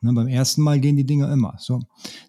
[0.00, 1.56] Ne, beim ersten Mal gehen die Dinger immer.
[1.58, 1.82] So.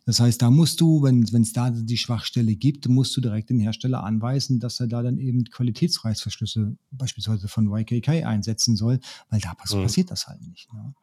[0.06, 3.60] Das heißt, da musst du, wenn es da die Schwachstelle gibt, musst du direkt den
[3.60, 9.52] Hersteller anweisen, dass er da dann eben Qualitätsreißverschlüsse beispielsweise von YKK einsetzen soll, weil da
[9.52, 9.84] mhm.
[9.84, 10.74] passiert das halt nicht.
[10.74, 10.94] Ne?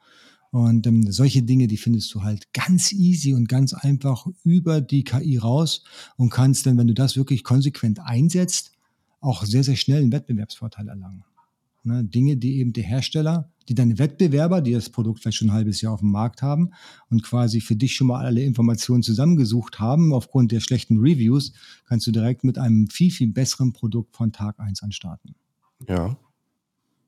[0.52, 5.02] Und ähm, solche Dinge, die findest du halt ganz easy und ganz einfach über die
[5.02, 5.82] KI raus
[6.16, 8.72] und kannst dann, wenn du das wirklich konsequent einsetzt,
[9.20, 11.24] auch sehr, sehr schnell einen Wettbewerbsvorteil erlangen.
[11.84, 15.54] Ne, Dinge, die eben der Hersteller, die deine Wettbewerber, die das Produkt vielleicht schon ein
[15.54, 16.70] halbes Jahr auf dem Markt haben
[17.08, 21.52] und quasi für dich schon mal alle Informationen zusammengesucht haben, aufgrund der schlechten Reviews,
[21.86, 25.34] kannst du direkt mit einem viel, viel besseren Produkt von Tag eins anstarten.
[25.88, 26.16] Ja,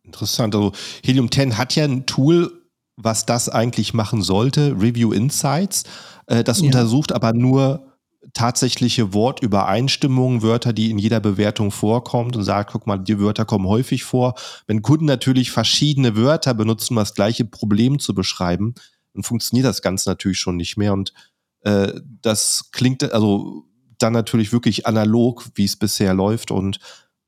[0.03, 0.55] interessant.
[0.55, 0.73] Also
[1.05, 2.64] Helium 10 hat ja ein Tool,
[2.97, 5.85] was das eigentlich machen sollte, Review Insights.
[6.27, 6.67] Äh, das ja.
[6.67, 7.95] untersucht aber nur
[8.33, 13.69] tatsächliche Wortübereinstimmungen, Wörter, die in jeder Bewertung vorkommt und sagt, guck mal, die Wörter kommen
[13.69, 14.35] häufig vor.
[14.67, 18.75] Wenn Kunden natürlich verschiedene Wörter benutzen, um das gleiche Problem zu beschreiben,
[19.13, 20.93] dann funktioniert das Ganze natürlich schon nicht mehr.
[20.93, 21.13] Und
[21.61, 23.65] äh, das klingt also
[23.99, 26.51] dann natürlich wirklich analog, wie es bisher läuft.
[26.51, 26.79] Und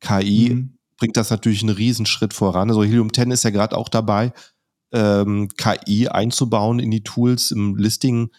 [0.01, 0.79] KI mhm.
[0.99, 2.71] bringt das natürlich einen Riesenschritt voran.
[2.71, 4.33] Also Helium 10 ist ja gerade auch dabei,
[4.97, 8.31] ähm, KI einzubauen in die Tools im Listing.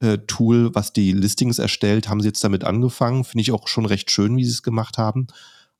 [0.00, 3.24] Äh, was die Listings erstellt, haben sie jetzt damit angefangen.
[3.24, 5.26] Finde ich auch schon recht schön, wie sie es gemacht haben.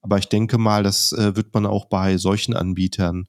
[0.01, 3.29] Aber ich denke mal, das äh, wird man auch bei solchen Anbietern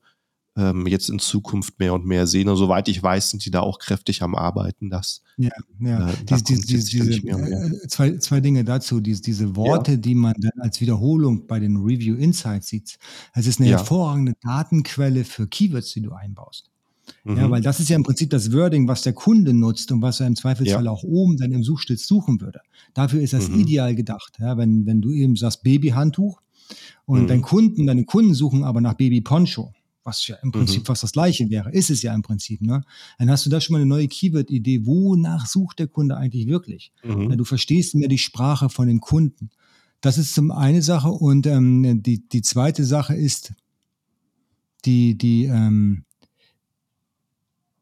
[0.55, 2.49] ähm, jetzt in Zukunft mehr und mehr sehen.
[2.49, 4.89] Und soweit ich weiß, sind die da auch kräftig am Arbeiten.
[4.89, 6.09] Das, ja, ja.
[6.09, 7.27] Äh, diese, diese, diese.
[7.27, 8.99] Äh, zwei, zwei Dinge dazu.
[8.99, 9.97] Diese, diese Worte, ja.
[9.97, 12.97] die man dann als Wiederholung bei den Review Insights sieht.
[13.33, 13.77] Es ist eine ja.
[13.77, 16.71] hervorragende Datenquelle für Keywords, die du einbaust.
[17.23, 17.37] Mhm.
[17.37, 20.19] Ja, weil das ist ja im Prinzip das Wording, was der Kunde nutzt und was
[20.19, 20.91] er im Zweifelsfall ja.
[20.91, 22.61] auch oben dann im Suchstitz suchen würde.
[22.93, 23.59] Dafür ist das mhm.
[23.59, 24.37] ideal gedacht.
[24.39, 26.41] Ja, wenn, wenn du eben sagst Babyhandtuch
[27.05, 27.27] und mhm.
[27.27, 30.85] dein Kunden, deine Kunden suchen aber nach Babyponcho, was ja im Prinzip mhm.
[30.85, 32.83] fast das Gleiche wäre, ist es ja im Prinzip, ne?
[33.19, 34.85] Dann hast du da schon mal eine neue Keyword-Idee.
[34.85, 36.93] Wonach sucht der Kunde eigentlich wirklich?
[37.03, 37.29] Mhm.
[37.29, 39.49] Ja, du verstehst mehr die Sprache von dem Kunden.
[39.99, 43.53] Das ist zum eine Sache und ähm, die, die zweite Sache ist
[44.85, 46.03] die, die, ähm,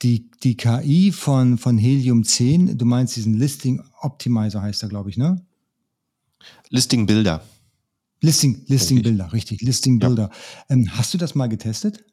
[0.02, 5.10] die, die KI von, von Helium 10, du meinst diesen Listing Optimizer heißt er, glaube
[5.10, 5.42] ich, ne?
[6.70, 7.42] Listing Builder.
[8.22, 10.30] Listing, Listing Builder, richtig, Listing Builder.
[10.70, 10.76] Ja.
[10.76, 12.04] Ähm, hast du das mal getestet?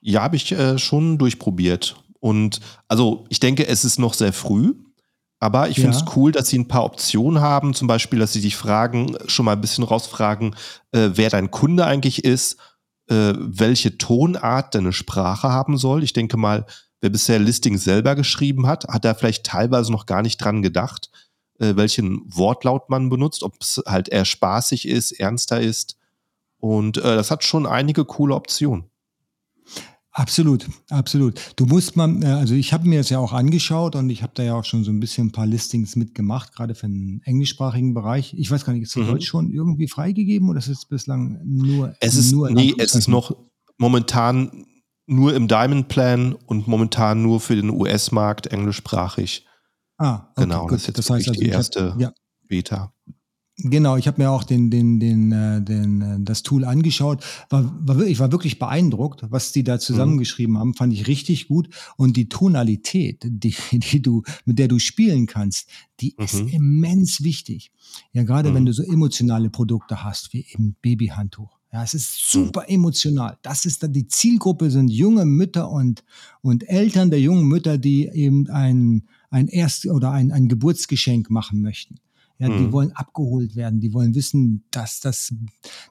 [0.00, 1.96] Ja, habe ich äh, schon durchprobiert.
[2.20, 4.74] Und also ich denke, es ist noch sehr früh,
[5.38, 7.74] aber ich finde es cool, dass sie ein paar Optionen haben.
[7.74, 10.54] Zum Beispiel, dass sie dich fragen, schon mal ein bisschen rausfragen,
[10.92, 12.56] äh, wer dein Kunde eigentlich ist,
[13.08, 16.02] äh, welche Tonart deine Sprache haben soll.
[16.02, 16.66] Ich denke mal,
[17.00, 21.10] wer bisher Listing selber geschrieben hat, hat da vielleicht teilweise noch gar nicht dran gedacht,
[21.58, 25.96] äh, welchen Wortlaut man benutzt, ob es halt eher spaßig ist, ernster ist.
[26.58, 28.84] Und äh, das hat schon einige coole Optionen.
[30.16, 31.52] Absolut, absolut.
[31.56, 34.32] Du musst mal, äh, also ich habe mir das ja auch angeschaut und ich habe
[34.34, 37.92] da ja auch schon so ein bisschen ein paar Listings mitgemacht, gerade für den englischsprachigen
[37.92, 38.32] Bereich.
[38.32, 39.08] Ich weiß gar nicht, ist das mhm.
[39.08, 41.94] Deutsch schon irgendwie freigegeben oder ist es bislang nur?
[42.00, 43.36] Es ist, nur nee, es ist noch
[43.76, 44.64] momentan
[45.06, 49.46] nur im Diamond Plan und momentan nur für den US-Markt englischsprachig.
[49.98, 50.62] Ah, okay, genau.
[50.62, 50.72] Gut.
[50.72, 52.12] Das ist jetzt das heißt also, die erste hab, ja.
[52.48, 52.92] Beta.
[53.58, 57.24] Genau, ich habe mir auch den, den, den, äh, den, äh, das Tool angeschaut.
[57.48, 60.58] War, war, ich war wirklich beeindruckt, was die da zusammengeschrieben mhm.
[60.58, 60.74] haben.
[60.74, 61.70] Fand ich richtig gut.
[61.96, 66.24] Und die Tonalität, die, die du, mit der du spielen kannst, die mhm.
[66.24, 67.72] ist immens wichtig.
[68.12, 68.54] Ja, gerade mhm.
[68.56, 71.55] wenn du so emotionale Produkte hast, wie eben Babyhandtuch.
[71.76, 72.46] Ja, es ist mhm.
[72.46, 73.36] super emotional.
[73.42, 76.04] Das ist dann die Zielgruppe sind junge Mütter und,
[76.40, 81.60] und Eltern der jungen Mütter, die eben ein, ein Erst- oder ein, ein Geburtsgeschenk machen
[81.60, 81.96] möchten.
[82.38, 82.58] Ja, mhm.
[82.58, 83.80] die wollen abgeholt werden.
[83.80, 85.34] Die wollen wissen, dass das,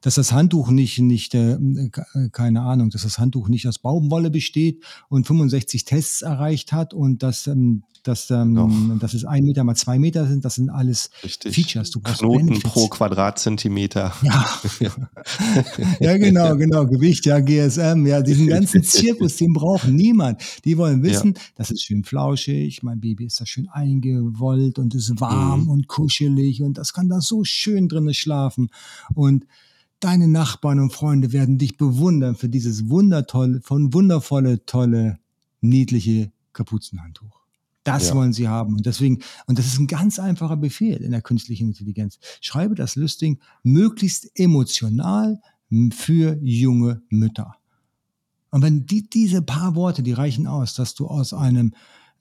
[0.01, 1.89] dass das Handtuch nicht, nicht, äh, äh,
[2.31, 7.23] keine Ahnung, dass das Handtuch nicht aus Baumwolle besteht und 65 Tests erreicht hat und
[7.23, 11.09] dass ähm, dass, ähm, dass es ein Meter mal zwei Meter sind, das sind alles
[11.23, 11.55] Richtig.
[11.55, 11.89] Features.
[11.89, 12.71] Du Knoten Benefits.
[12.71, 14.13] pro Quadratzentimeter.
[14.21, 14.45] Ja.
[15.99, 16.85] ja, genau, genau.
[16.85, 20.41] Gewicht, ja, GSM, ja, diesen ganzen Zirkus, den braucht niemand.
[20.65, 21.41] Die wollen wissen, ja.
[21.55, 25.69] das ist schön flauschig, mein Baby ist da schön eingewollt und ist warm mhm.
[25.69, 28.69] und kuschelig und das kann da so schön drinnen schlafen.
[29.13, 29.45] Und
[29.99, 35.19] deine Nachbarn und Freunde werden dich bewundern für dieses wundertolle, von wundervolle, tolle,
[35.61, 37.41] niedliche Kapuzenhandtuch.
[37.83, 38.15] Das ja.
[38.15, 38.75] wollen sie haben.
[38.75, 42.17] Und deswegen, und das ist ein ganz einfacher Befehl in der künstlichen Intelligenz.
[42.41, 45.39] Schreibe das Listing möglichst emotional
[45.91, 47.55] für junge Mütter.
[48.49, 51.73] Und wenn die, diese paar Worte, die reichen aus, dass du aus einem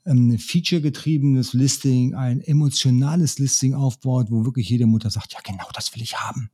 [0.06, 5.94] ähm, feature-getriebenes Listing, ein emotionales Listing aufbaut, wo wirklich jede Mutter sagt, ja genau, das
[5.94, 6.50] will ich haben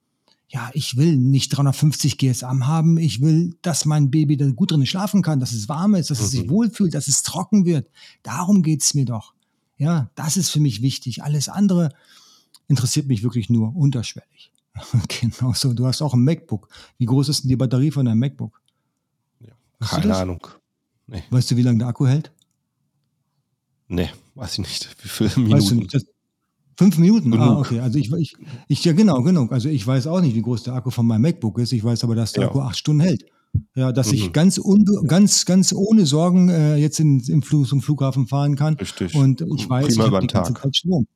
[0.52, 4.84] ja, ich will nicht 350 GSM haben, ich will, dass mein Baby da gut drin
[4.84, 6.24] schlafen kann, dass es warm ist, dass mhm.
[6.24, 6.50] es sich mhm.
[6.50, 7.88] wohlfühlt, dass es trocken wird.
[8.24, 9.32] Darum geht's mir doch.
[9.78, 11.22] Ja, das ist für mich wichtig.
[11.22, 11.94] Alles andere
[12.66, 14.50] interessiert mich wirklich nur unterschwellig.
[15.20, 15.72] genau so.
[15.72, 16.68] Du hast auch ein MacBook.
[16.98, 18.60] Wie groß ist denn die Batterie von deinem MacBook?
[19.38, 19.52] Ja,
[19.86, 20.46] keine Ahnung.
[21.06, 21.22] Nee.
[21.30, 22.32] Weißt du, wie lange der Akku hält?
[23.90, 24.96] Nee, weiß ich nicht.
[25.02, 25.82] Wie viele Minuten?
[25.82, 26.00] Weißt du
[26.78, 27.34] Fünf Minuten?
[27.34, 27.56] Ah, Genug.
[27.56, 27.80] Ah, okay.
[27.80, 28.34] Also ich, ich,
[28.68, 29.46] ich, ja genau, genau.
[29.48, 31.72] Also ich weiß auch nicht, wie groß der Akku von meinem MacBook ist.
[31.72, 32.48] Ich weiß aber, dass der ja.
[32.48, 33.26] Akku acht Stunden hält.
[33.74, 34.14] Ja, dass mhm.
[34.14, 34.58] ich ganz,
[35.06, 38.74] ganz, ganz ohne Sorgen äh, jetzt in, im Flug, zum Flughafen fahren kann.
[38.74, 39.14] Richtig.
[39.14, 41.06] Und ich weiß, Prima ich habe die ganze Zeit Strom.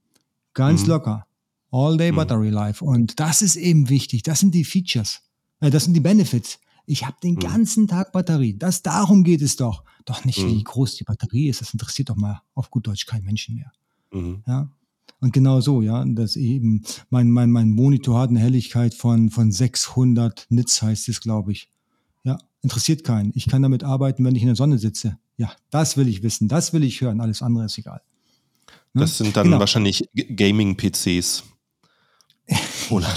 [0.53, 0.89] Ganz mhm.
[0.89, 1.27] locker.
[1.71, 2.17] All Day mhm.
[2.17, 2.85] Battery Life.
[2.85, 4.23] Und das ist eben wichtig.
[4.23, 5.21] Das sind die Features.
[5.61, 6.59] Äh, das sind die Benefits.
[6.87, 7.41] Ich habe den mhm.
[7.41, 8.57] ganzen Tag Batterie.
[8.57, 9.85] Das darum geht es doch.
[10.05, 10.65] Doch nicht, wie mhm.
[10.65, 11.61] groß die Batterie ist.
[11.61, 13.73] Das interessiert doch mal auf gut Deutsch keinen Menschen mehr.
[14.13, 14.43] Mhm.
[14.47, 14.69] Ja.
[15.21, 19.51] Und genau so, ja, dass eben mein, mein, mein Monitor hat eine Helligkeit von, von
[19.51, 21.71] 600 Nits, heißt es, glaube ich.
[22.25, 23.33] Ja, interessiert keinen.
[23.35, 25.19] Ich kann damit arbeiten, wenn ich in der Sonne sitze.
[25.37, 28.03] Ja, das will ich wissen, das will ich hören, alles andere ist egal.
[28.93, 29.01] Ne?
[29.01, 29.61] Das sind dann genau.
[29.61, 31.45] wahrscheinlich Gaming-PCs.
[32.91, 33.09] Oder?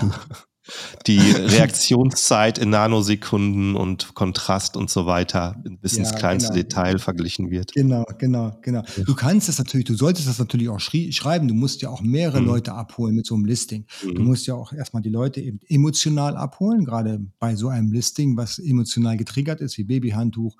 [1.05, 6.63] Die Reaktionszeit in Nanosekunden und Kontrast und so weiter bis ja, ins kleinste genau.
[6.63, 7.73] Detail verglichen wird.
[7.73, 8.83] Genau, genau, genau.
[9.05, 11.47] Du kannst das natürlich, du solltest das natürlich auch schreiben.
[11.47, 12.47] Du musst ja auch mehrere mhm.
[12.47, 13.85] Leute abholen mit so einem Listing.
[14.03, 14.15] Mhm.
[14.15, 18.37] Du musst ja auch erstmal die Leute eben emotional abholen, gerade bei so einem Listing,
[18.37, 20.55] was emotional getriggert ist, wie Babyhandtuch,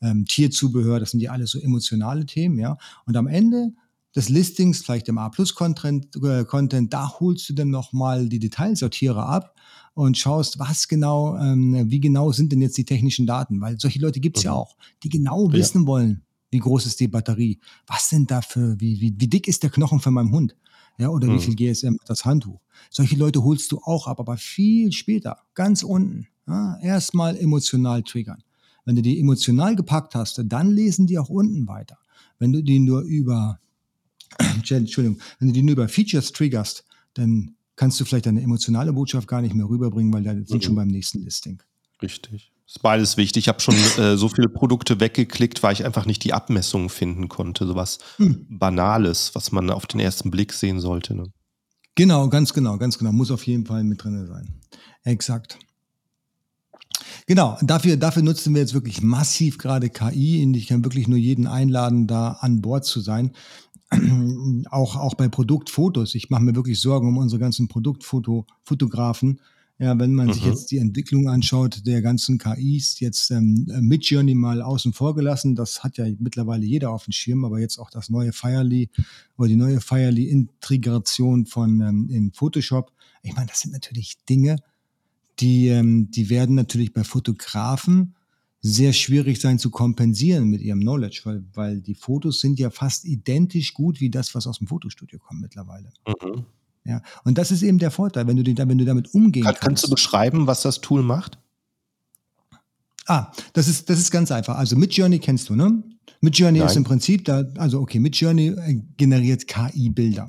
[0.00, 2.76] ähm, Tierzubehör, das sind ja alles so emotionale Themen, ja.
[3.06, 3.72] Und am Ende
[4.14, 9.54] des Listings, vielleicht im A-Plus-Content, äh, Content, da holst du dann nochmal die Detailsortierer ab
[9.94, 13.60] und schaust, was genau, ähm, wie genau sind denn jetzt die technischen Daten?
[13.60, 14.46] Weil solche Leute gibt's mhm.
[14.46, 15.52] ja auch, die genau ja.
[15.54, 19.48] wissen wollen, wie groß ist die Batterie, was sind da für, wie, wie, wie dick
[19.48, 20.54] ist der Knochen von meinem Hund?
[20.98, 21.34] Ja, oder mhm.
[21.34, 22.60] wie viel GSM hat das Handtuch?
[22.90, 26.26] Solche Leute holst du auch ab, aber viel später, ganz unten.
[26.46, 28.42] Ja, erstmal emotional triggern.
[28.84, 31.98] Wenn du die emotional gepackt hast, dann lesen die auch unten weiter.
[32.38, 33.60] Wenn du die nur über
[34.70, 39.28] Entschuldigung, wenn du die nur über Features triggerst, dann kannst du vielleicht deine emotionale Botschaft
[39.28, 40.62] gar nicht mehr rüberbringen, weil da sind mhm.
[40.62, 41.62] schon beim nächsten Listing.
[42.00, 42.52] Richtig.
[42.66, 43.44] Ist beides wichtig.
[43.44, 47.28] Ich habe schon äh, so viele Produkte weggeklickt, weil ich einfach nicht die Abmessungen finden
[47.28, 47.66] konnte.
[47.66, 48.46] So was hm.
[48.48, 51.14] Banales, was man auf den ersten Blick sehen sollte.
[51.14, 51.24] Ne?
[51.94, 53.12] Genau, ganz genau, ganz genau.
[53.12, 54.54] Muss auf jeden Fall mit drin sein.
[55.04, 55.58] Exakt.
[57.26, 61.18] Genau, dafür, dafür nutzen wir jetzt wirklich massiv gerade KI und ich kann wirklich nur
[61.18, 63.32] jeden einladen, da an Bord zu sein.
[64.70, 66.14] auch, auch bei Produktfotos.
[66.14, 69.40] Ich mache mir wirklich Sorgen um unsere ganzen Produktfotografen.
[69.78, 70.32] Ja, wenn man mhm.
[70.34, 75.56] sich jetzt die Entwicklung anschaut der ganzen KIs, jetzt ähm, Midjourney mal außen vor gelassen,
[75.56, 78.90] das hat ja mittlerweile jeder auf dem Schirm, aber jetzt auch das neue Firely
[79.36, 82.92] oder die neue Firely-Integration von ähm, in Photoshop.
[83.22, 84.56] Ich meine, das sind natürlich Dinge,
[85.40, 88.14] die, ähm, die werden natürlich bei Fotografen
[88.62, 93.04] sehr schwierig sein zu kompensieren mit ihrem Knowledge, weil, weil die Fotos sind ja fast
[93.04, 95.92] identisch gut wie das, was aus dem Fotostudio kommt mittlerweile.
[96.06, 96.44] Mhm.
[96.84, 99.54] Ja, und das ist eben der Vorteil, wenn du, den, wenn du damit umgehen Kann,
[99.54, 99.66] kannst.
[99.66, 101.38] Kannst du beschreiben, was das Tool macht?
[103.06, 104.56] Ah, das ist, das ist ganz einfach.
[104.56, 105.82] Also Midjourney kennst du, ne?
[106.20, 110.28] Midjourney ist im Prinzip da, also okay, Midjourney äh, generiert KI-Bilder.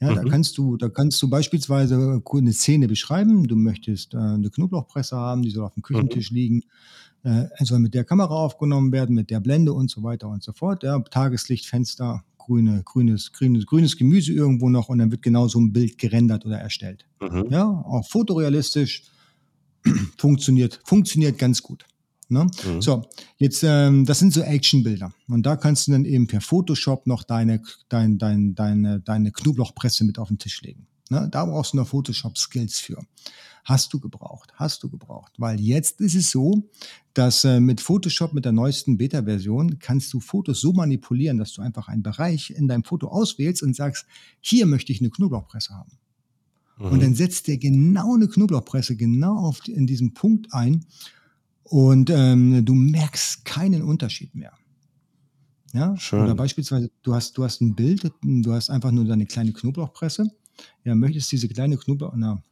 [0.00, 0.14] Ja, mhm.
[0.14, 3.46] da kannst du, da kannst du beispielsweise eine Szene beschreiben.
[3.46, 6.36] Du möchtest äh, eine Knoblauchpresse haben, die soll auf dem Küchentisch mhm.
[6.36, 6.62] liegen.
[7.28, 10.54] Äh, soll mit der Kamera aufgenommen werden, mit der Blende und so weiter und so
[10.54, 10.82] fort.
[10.82, 15.70] Ja, Tageslichtfenster, grüne, grünes, grünes, grünes Gemüse irgendwo noch und dann wird genau so ein
[15.70, 17.06] Bild gerendert oder erstellt.
[17.20, 17.48] Mhm.
[17.50, 19.02] Ja, auch fotorealistisch
[20.16, 21.84] funktioniert, funktioniert ganz gut.
[22.30, 22.46] Ne?
[22.64, 22.80] Mhm.
[22.80, 23.04] So,
[23.36, 25.12] jetzt, ähm, das sind so Actionbilder.
[25.28, 30.04] Und da kannst du dann eben per Photoshop noch deine, dein, dein, deine, deine Knoblauchpresse
[30.04, 30.86] mit auf den Tisch legen.
[31.10, 31.28] Ne?
[31.30, 32.98] Da brauchst du noch Photoshop-Skills für.
[33.64, 35.32] Hast du gebraucht, hast du gebraucht.
[35.36, 36.70] Weil jetzt ist es so,
[37.18, 41.62] dass äh, mit Photoshop, mit der neuesten Beta-Version, kannst du Fotos so manipulieren, dass du
[41.62, 44.06] einfach einen Bereich in deinem Foto auswählst und sagst,
[44.40, 45.90] hier möchte ich eine Knoblauchpresse haben.
[46.78, 46.86] Mhm.
[46.86, 50.84] Und dann setzt der genau eine Knoblauchpresse genau auf, in diesem Punkt ein
[51.64, 54.52] und ähm, du merkst keinen Unterschied mehr.
[55.72, 56.22] Ja, Schön.
[56.22, 60.30] oder beispielsweise, du hast, du hast ein Bild, du hast einfach nur deine kleine Knoblauchpresse.
[60.84, 62.42] Ja, möchtest diese kleine Knoblauch, na,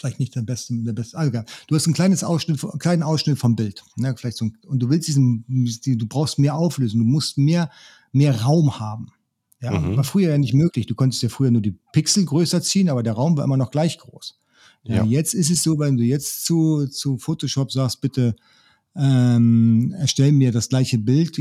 [0.00, 3.38] vielleicht nicht der beste, der beste, also, du hast ein kleines Ausschnitt, einen kleinen Ausschnitt
[3.38, 7.38] vom Bild, ne, vielleicht so, und du willst diesen, du brauchst mehr Auflösung, du musst
[7.38, 7.70] mehr,
[8.12, 9.06] mehr Raum haben.
[9.62, 9.96] Ja, mhm.
[9.96, 10.86] war früher ja nicht möglich.
[10.86, 13.70] Du konntest ja früher nur die Pixel größer ziehen, aber der Raum war immer noch
[13.70, 14.38] gleich groß.
[14.84, 15.04] Ja.
[15.04, 18.36] Jetzt ist es so, wenn du jetzt zu, zu Photoshop sagst, bitte
[18.96, 21.38] ähm, erstell mir das gleiche Bild,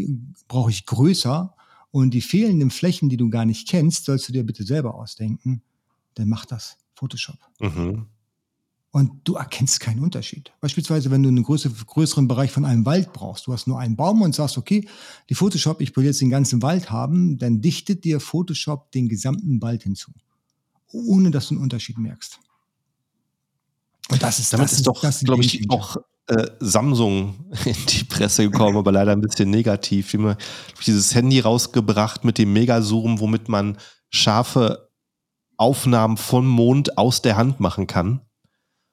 [0.50, 1.56] brauche ich größer
[1.92, 5.62] und die fehlenden Flächen, die du gar nicht kennst, sollst du dir bitte selber ausdenken,
[6.16, 7.38] dann mach das Photoshop.
[7.60, 8.06] Mhm.
[8.92, 10.52] Und du erkennst keinen Unterschied.
[10.62, 13.96] Beispielsweise, wenn du einen größeren, größeren Bereich von einem Wald brauchst, du hast nur einen
[13.96, 14.88] Baum und sagst, okay,
[15.30, 19.62] die Photoshop, ich will jetzt den ganzen Wald haben, dann dichtet dir Photoshop den gesamten
[19.62, 20.12] Wald hinzu,
[20.92, 22.40] ohne dass du einen Unterschied merkst.
[24.10, 28.50] Und das ist, Damit das ist doch, glaube ich, auch äh, Samsung in die Presse
[28.50, 30.14] gekommen, aber leider ein bisschen negativ.
[30.16, 30.36] Immer
[30.86, 33.78] dieses Handy rausgebracht mit dem Megazoom, womit man
[34.10, 34.90] scharfe
[35.58, 38.22] Aufnahmen vom Mond aus der Hand machen kann.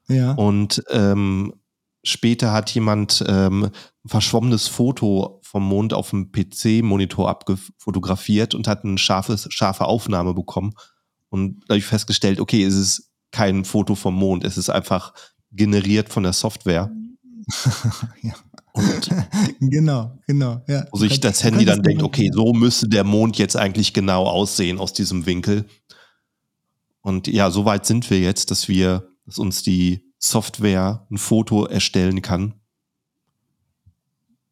[0.08, 0.32] Ja.
[0.32, 1.54] Und ähm,
[2.04, 8.84] später hat jemand ähm, ein verschwommenes Foto vom Mond auf dem PC-Monitor abgefotografiert und hat
[8.84, 10.74] eine scharfe, scharfe Aufnahme bekommen
[11.30, 15.12] und dadurch festgestellt, okay, es ist kein Foto vom Mond, es ist einfach
[15.50, 16.90] generiert von der Software.
[18.22, 18.34] ja.
[18.72, 19.08] Und
[19.60, 20.62] genau, genau.
[20.68, 20.86] Ja.
[20.92, 24.78] Wo sich das Handy dann denkt, okay, so müsste der Mond jetzt eigentlich genau aussehen
[24.78, 25.66] aus diesem Winkel.
[27.00, 31.66] Und ja, so weit sind wir jetzt, dass wir, dass uns die Software ein Foto
[31.66, 32.54] erstellen kann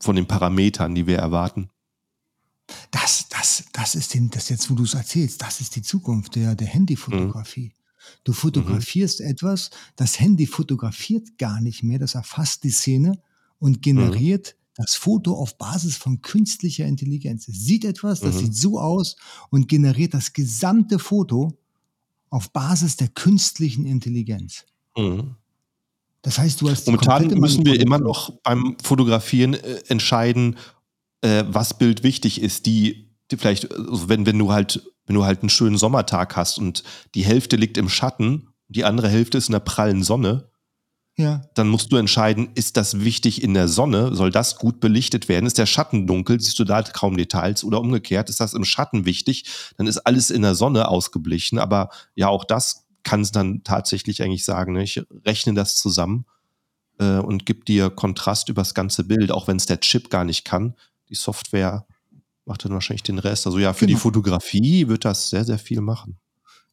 [0.00, 1.70] von den Parametern, die wir erwarten.
[2.90, 6.34] Das, das, das ist den, das jetzt, wo du es erzählst, das ist die Zukunft
[6.34, 7.68] der, der Handyfotografie.
[7.68, 7.84] Mhm.
[8.24, 9.26] Du fotografierst mhm.
[9.26, 13.22] etwas, das Handy fotografiert gar nicht mehr, das erfasst die Szene
[13.58, 14.72] und generiert mhm.
[14.76, 17.48] das Foto auf Basis von künstlicher Intelligenz.
[17.48, 18.40] Es sieht etwas, das mhm.
[18.40, 19.16] sieht so aus
[19.50, 21.58] und generiert das gesamte Foto
[22.34, 24.64] auf Basis der künstlichen Intelligenz.
[24.96, 25.36] Mhm.
[26.22, 30.56] Das heißt, du hast momentan müssen wir immer noch beim Fotografieren äh, entscheiden,
[31.20, 32.66] äh, was Bild wichtig ist.
[32.66, 36.58] Die, die vielleicht, also wenn wenn du halt wenn du halt einen schönen Sommertag hast
[36.58, 36.82] und
[37.14, 40.50] die Hälfte liegt im Schatten, die andere Hälfte ist in der prallen Sonne,
[41.16, 41.42] ja.
[41.54, 44.14] dann musst du entscheiden, ist das wichtig in der Sonne?
[44.14, 45.46] Soll das gut belichtet werden?
[45.46, 46.40] Ist der Schatten dunkel?
[46.40, 47.64] Siehst du da kaum Details?
[47.64, 49.44] Oder umgekehrt, ist das im Schatten wichtig?
[49.76, 51.58] Dann ist alles in der Sonne ausgeblichen.
[51.58, 54.72] Aber ja, auch das kann es dann tatsächlich eigentlich sagen.
[54.72, 54.82] Ne?
[54.82, 56.26] Ich rechne das zusammen
[56.98, 60.44] äh, und gebe dir Kontrast übers ganze Bild, auch wenn es der Chip gar nicht
[60.44, 60.74] kann.
[61.10, 61.86] Die Software
[62.44, 63.46] macht dann wahrscheinlich den Rest.
[63.46, 63.96] Also ja, für genau.
[63.96, 66.18] die Fotografie wird das sehr, sehr viel machen.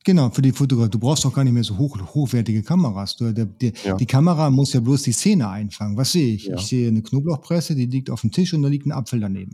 [0.03, 0.91] Genau, für die Fotografie.
[0.91, 3.15] Du brauchst auch gar nicht mehr so hoch, hochwertige Kameras.
[3.15, 3.95] Du, der, der, ja.
[3.95, 5.95] Die Kamera muss ja bloß die Szene einfangen.
[5.95, 6.45] Was sehe ich?
[6.45, 6.55] Ja.
[6.55, 9.53] Ich sehe eine Knoblauchpresse, die liegt auf dem Tisch und da liegt ein Apfel daneben.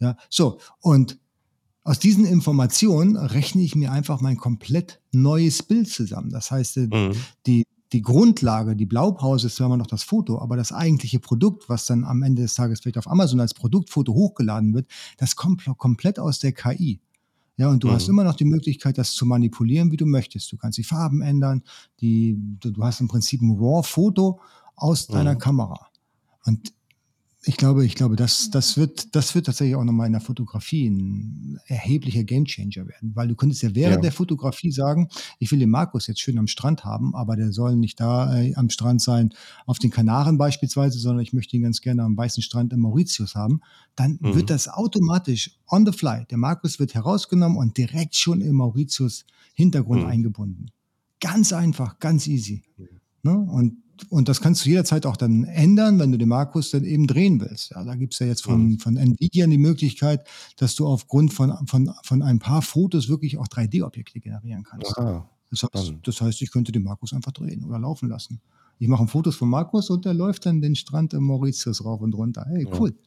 [0.00, 0.58] Ja, so.
[0.80, 1.18] Und
[1.84, 6.30] aus diesen Informationen rechne ich mir einfach mein komplett neues Bild zusammen.
[6.30, 7.12] Das heißt, äh, mhm.
[7.46, 11.68] die, die Grundlage, die Blaupause ist zwar immer noch das Foto, aber das eigentliche Produkt,
[11.68, 15.64] was dann am Ende des Tages vielleicht auf Amazon als Produktfoto hochgeladen wird, das kommt
[15.78, 17.00] komplett aus der KI.
[17.56, 17.92] Ja, und du mhm.
[17.92, 20.52] hast immer noch die Möglichkeit, das zu manipulieren, wie du möchtest.
[20.52, 21.62] Du kannst die Farben ändern,
[22.00, 24.40] die, du, du hast im Prinzip ein RAW-Foto
[24.74, 25.38] aus deiner mhm.
[25.38, 25.88] Kamera.
[26.44, 26.72] Und
[27.48, 30.88] Ich glaube, ich glaube, das, das, wird, das wird tatsächlich auch nochmal in der Fotografie
[30.88, 34.02] ein erheblicher Gamechanger werden, weil du könntest ja während ja.
[34.02, 37.76] der Fotografie sagen, ich will den Markus jetzt schön am Strand haben, aber der soll
[37.76, 39.32] nicht da äh, am Strand sein,
[39.64, 43.36] auf den Kanaren beispielsweise, sondern ich möchte ihn ganz gerne am weißen Strand in Mauritius
[43.36, 43.60] haben.
[43.94, 44.34] Dann mhm.
[44.34, 46.24] wird das automatisch on the fly.
[46.28, 49.24] Der Markus wird herausgenommen und direkt schon im Mauritius
[49.54, 50.08] Hintergrund mhm.
[50.08, 50.72] eingebunden.
[51.20, 52.64] Ganz einfach, ganz easy.
[52.76, 52.88] Mhm.
[53.22, 53.38] Ne?
[53.38, 57.06] Und und das kannst du jederzeit auch dann ändern, wenn du den Markus dann eben
[57.06, 57.70] drehen willst.
[57.70, 58.78] Ja, da gibt's ja jetzt von, mhm.
[58.78, 60.26] von Nvidia die Möglichkeit,
[60.56, 64.94] dass du aufgrund von, von, von ein paar Fotos wirklich auch 3D-Objekte generieren kannst.
[65.50, 68.40] Das, heißt, das heißt, ich könnte den Markus einfach drehen oder laufen lassen.
[68.78, 72.14] Ich mache Fotos von Markus und der läuft dann den Strand im Mauritius rauf und
[72.14, 72.44] runter.
[72.48, 72.90] Hey, cool.
[72.90, 73.06] Ja.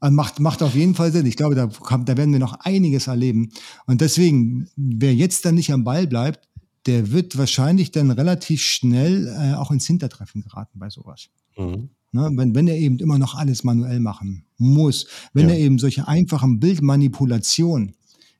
[0.00, 1.26] Also macht, macht auf jeden Fall Sinn.
[1.26, 3.50] Ich glaube, da, da werden wir noch einiges erleben.
[3.86, 6.48] Und deswegen, wer jetzt dann nicht am Ball bleibt,
[6.86, 11.28] der wird wahrscheinlich dann relativ schnell äh, auch ins Hintertreffen geraten bei sowas.
[11.56, 11.90] Mhm.
[12.10, 15.54] Ne, wenn, wenn er eben immer noch alles manuell machen muss, wenn ja.
[15.54, 17.94] er eben solche einfachen Bildmanipulationen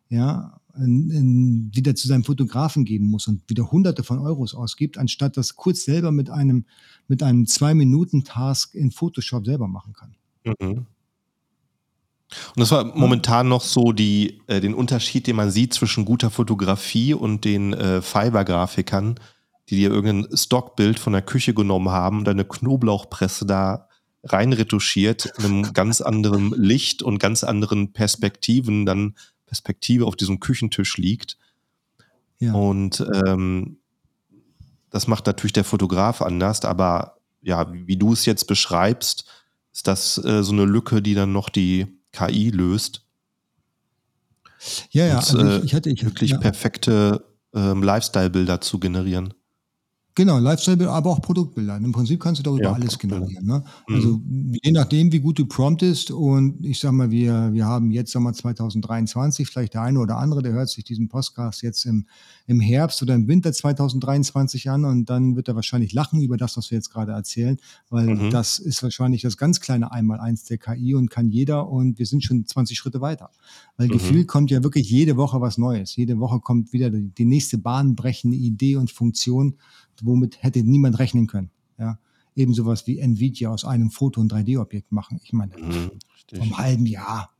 [0.09, 4.97] ja, in, in, wieder zu seinem Fotografen geben muss und wieder hunderte von Euros ausgibt,
[4.97, 6.65] anstatt das kurz selber mit einem,
[7.09, 10.15] mit einem Zwei-Minuten-Task in Photoshop selber machen kann.
[10.59, 10.87] Mhm.
[12.55, 16.31] Und das war momentan noch so die, äh, den Unterschied, den man sieht zwischen guter
[16.31, 19.19] Fotografie und den äh, Fiverr-Grafikern,
[19.69, 23.89] die dir irgendein Stockbild von der Küche genommen haben und eine Knoblauchpresse da
[24.25, 29.15] reinretuschiert, in einem ganz anderen Licht und ganz anderen Perspektiven, dann
[29.47, 31.39] Perspektive auf diesem Küchentisch liegt.
[32.39, 32.53] Ja.
[32.53, 33.79] Und ähm,
[34.91, 39.25] das macht natürlich der Fotograf anders, aber ja, wie, wie du es jetzt beschreibst,
[39.73, 43.05] ist das äh, so eine Lücke, die dann noch die KI löst.
[44.91, 45.19] Ja, ja.
[45.19, 46.39] Und, also ich, ich, hatte ich, wirklich ja.
[46.39, 49.35] perfekte ähm, Lifestyle-Bilder zu generieren.
[50.19, 51.77] Genau, Lifestyle, aber auch Produktbilder.
[51.77, 53.47] Im Prinzip kannst du darüber ja, alles generieren.
[53.47, 53.63] Ne?
[53.87, 53.95] Mhm.
[53.95, 54.21] Also
[54.65, 58.33] je nachdem, wie gut du promptest und ich sag mal, wir, wir haben jetzt Sommer
[58.33, 62.05] 2023, vielleicht der eine oder andere, der hört sich diesen Podcast jetzt im,
[62.49, 66.57] im Herbst oder im Winter 2023 an und dann wird er wahrscheinlich lachen über das,
[66.57, 67.57] was wir jetzt gerade erzählen,
[67.89, 68.31] weil mhm.
[68.31, 72.25] das ist wahrscheinlich das ganz kleine Einmaleins der KI und kann jeder und wir sind
[72.25, 73.31] schon 20 Schritte weiter.
[73.77, 73.93] Weil mhm.
[73.93, 75.95] gefühlt kommt ja wirklich jede Woche was Neues.
[75.95, 79.55] Jede Woche kommt wieder die, die nächste bahnbrechende Idee und Funktion
[80.05, 81.51] womit hätte niemand rechnen können.
[81.79, 81.99] Ja,
[82.35, 85.21] eben sowas wie Nvidia aus einem Foto ein 3D-Objekt machen.
[85.23, 85.91] Ich meine, mhm,
[86.29, 87.31] vor einem halben Jahr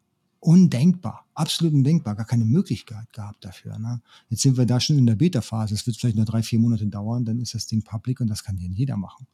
[0.41, 3.79] undenkbar, absolut undenkbar, gar keine Möglichkeit gehabt dafür.
[3.79, 4.01] Ne?
[4.29, 5.75] Jetzt sind wir da schon in der Beta-Phase.
[5.75, 8.45] Es wird vielleicht nur drei, vier Monate dauern, dann ist das Ding public und das
[8.45, 9.27] kann ja jeder machen.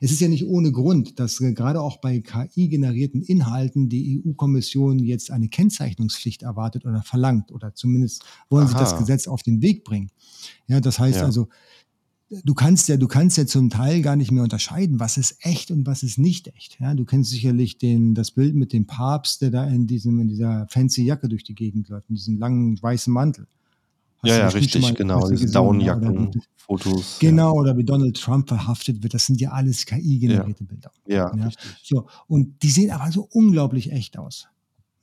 [0.00, 5.30] Es ist ja nicht ohne Grund, dass gerade auch bei KI-generierten Inhalten die EU-Kommission jetzt
[5.30, 8.72] eine Kennzeichnungspflicht erwartet oder verlangt oder zumindest wollen Aha.
[8.72, 10.10] sie das Gesetz auf den Weg bringen.
[10.68, 11.24] Ja, das heißt ja.
[11.24, 11.48] also,
[12.30, 15.70] du kannst ja, du kannst ja zum Teil gar nicht mehr unterscheiden, was ist echt
[15.70, 16.78] und was ist nicht echt.
[16.80, 20.28] Ja, du kennst sicherlich den, das Bild mit dem Papst, der da in diesem, in
[20.28, 23.46] dieser fancy Jacke durch die Gegend läuft, in diesem langen weißen Mantel.
[24.22, 27.18] Hast ja, ja, richtig, mal, genau, diese Downjacken-Fotos.
[27.20, 27.60] Genau, ja.
[27.60, 30.66] oder wie Donald Trump verhaftet wird, das sind ja alles KI-generierte ja.
[30.66, 30.90] Bilder.
[31.06, 31.50] Ja, ja.
[31.82, 34.48] So, und die sehen aber so unglaublich echt aus.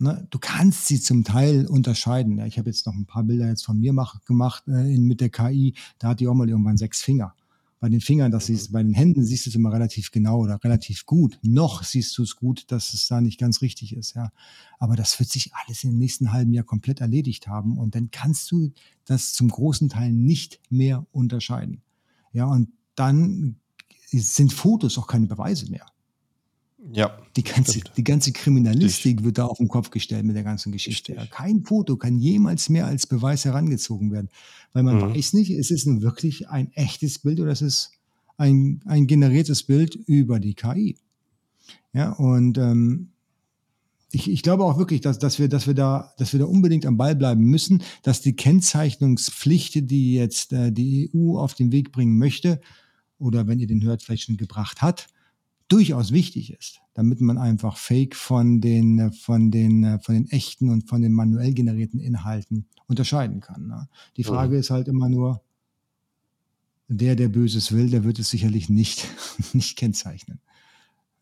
[0.02, 2.40] Ne, du kannst sie zum Teil unterscheiden.
[2.40, 5.04] Ja, ich habe jetzt noch ein paar Bilder jetzt von mir mach, gemacht äh, in,
[5.04, 5.76] mit der KI.
[6.00, 7.36] Da hat die auch mal irgendwann sechs Finger.
[7.80, 10.64] Bei den Fingern, das siehst, bei den Händen siehst du es immer relativ genau oder
[10.64, 11.38] relativ gut.
[11.44, 14.16] Noch siehst du es gut, dass es da nicht ganz richtig ist.
[14.16, 14.32] Ja,
[14.80, 18.50] aber das wird sich alles im nächsten halben Jahr komplett erledigt haben und dann kannst
[18.50, 18.72] du
[19.06, 21.84] das zum großen Teil nicht mehr unterscheiden.
[22.34, 23.58] Ja, und dann
[24.08, 25.86] sind Fotos auch keine Beweise mehr.
[26.90, 27.18] Ja.
[27.36, 29.26] Die ganze, die ganze Kriminalistik ich.
[29.26, 31.14] wird da auf den Kopf gestellt mit der ganzen Geschichte.
[31.14, 31.32] Richtig.
[31.32, 34.30] Kein Foto kann jemals mehr als Beweis herangezogen werden.
[34.74, 35.16] Weil man mhm.
[35.16, 37.92] weiß nicht, ist es nun wirklich ein echtes Bild oder ist es
[38.38, 40.98] ein, ein generiertes Bild über die KI.
[41.94, 43.10] Ja, und ähm,
[44.12, 46.86] ich, ich glaube auch wirklich, dass, dass, wir, dass, wir da, dass wir da unbedingt
[46.86, 51.92] am Ball bleiben müssen, dass die Kennzeichnungspflicht, die jetzt äh, die EU auf den Weg
[51.92, 52.60] bringen möchte,
[53.20, 55.08] oder wenn ihr den hört, vielleicht schon gebracht hat,
[55.72, 60.90] durchaus wichtig ist, damit man einfach Fake von den, von den, von den echten und
[60.90, 63.68] von den manuell generierten Inhalten unterscheiden kann.
[63.68, 63.88] Ne?
[64.18, 64.60] Die Frage mhm.
[64.60, 65.42] ist halt immer nur,
[66.90, 69.08] der, der Böses will, der wird es sicherlich nicht,
[69.54, 70.40] nicht kennzeichnen.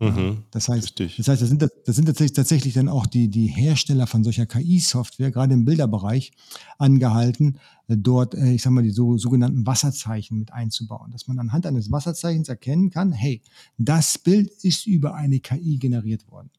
[0.01, 1.17] Mhm, das heißt, richtig.
[1.17, 4.45] das heißt, das sind, das sind tatsächlich, tatsächlich dann auch die, die Hersteller von solcher
[4.45, 6.31] KI-Software, gerade im Bilderbereich,
[6.77, 7.57] angehalten,
[7.89, 11.11] äh, dort, äh, ich sag mal, die so, sogenannten Wasserzeichen mit einzubauen.
[11.11, 13.41] Dass man anhand eines Wasserzeichens erkennen kann, hey,
[13.77, 16.49] das Bild ist über eine KI generiert worden.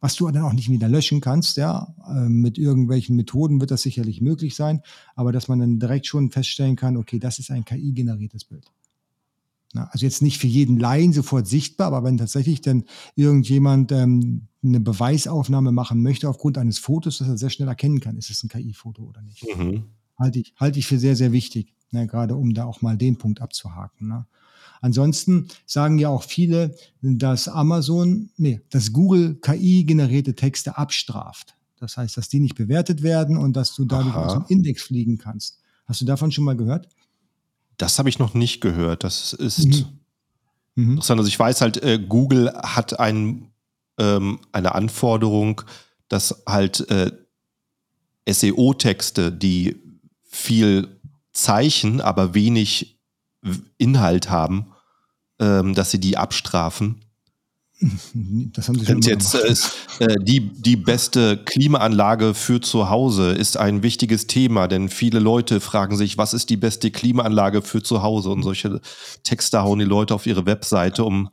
[0.00, 3.82] Was du dann auch nicht wieder löschen kannst, ja, äh, mit irgendwelchen Methoden wird das
[3.82, 4.82] sicherlich möglich sein,
[5.14, 8.72] aber dass man dann direkt schon feststellen kann, okay, das ist ein KI-generiertes Bild.
[9.74, 14.80] Also jetzt nicht für jeden Laien sofort sichtbar, aber wenn tatsächlich dann irgendjemand ähm, eine
[14.80, 18.48] Beweisaufnahme machen möchte aufgrund eines Fotos, dass er sehr schnell erkennen kann, ist es ein
[18.48, 19.44] KI-Foto oder nicht.
[19.56, 19.84] Mhm.
[20.18, 23.16] Halte ich, halte ich für sehr, sehr wichtig, ne, gerade um da auch mal den
[23.16, 24.08] Punkt abzuhaken.
[24.08, 24.26] Ne.
[24.80, 31.54] Ansonsten sagen ja auch viele, dass Amazon, nee, dass Google KI-generierte Texte abstraft.
[31.78, 34.26] Das heißt, dass die nicht bewertet werden und dass du dadurch Aha.
[34.26, 35.60] aus dem Index fliegen kannst.
[35.86, 36.88] Hast du davon schon mal gehört?
[37.80, 39.04] Das habe ich noch nicht gehört.
[39.04, 40.00] Das ist mhm.
[40.74, 40.90] mhm.
[40.92, 41.18] interessant.
[41.18, 43.50] Also ich weiß halt, äh, Google hat ein,
[43.98, 45.62] ähm, eine Anforderung,
[46.08, 47.10] dass halt äh,
[48.28, 49.80] SEO-Texte, die
[50.24, 50.88] viel
[51.32, 53.00] Zeichen, aber wenig
[53.78, 54.72] Inhalt haben,
[55.38, 57.00] ähm, dass sie die abstrafen.
[58.52, 63.56] Das haben sie schon jetzt ist, äh, die, die beste Klimaanlage für zu Hause ist
[63.56, 68.02] ein wichtiges Thema, denn viele Leute fragen sich, was ist die beste Klimaanlage für zu
[68.02, 68.30] Hause?
[68.30, 68.80] Und solche
[69.24, 71.30] Texte hauen die Leute auf ihre Webseite, um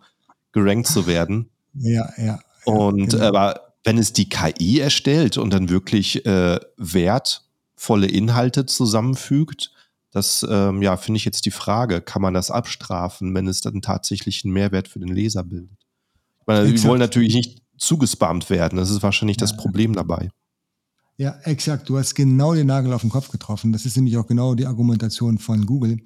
[0.51, 1.49] gerankt zu werden.
[1.73, 2.39] Ja, ja.
[2.65, 3.25] Und genau.
[3.25, 9.71] aber wenn es die KI erstellt und dann wirklich äh, wertvolle Inhalte zusammenfügt,
[10.11, 13.81] das ähm, ja, finde ich jetzt die Frage, kann man das abstrafen, wenn es dann
[13.81, 15.76] tatsächlich einen Mehrwert für den Leser bildet?
[16.47, 18.77] Weil wir wollen natürlich nicht zugespammt werden.
[18.77, 20.29] Das ist wahrscheinlich das Problem dabei.
[21.17, 21.89] Ja, exakt.
[21.89, 23.71] Du hast genau den Nagel auf den Kopf getroffen.
[23.73, 25.97] Das ist nämlich auch genau die Argumentation von Google.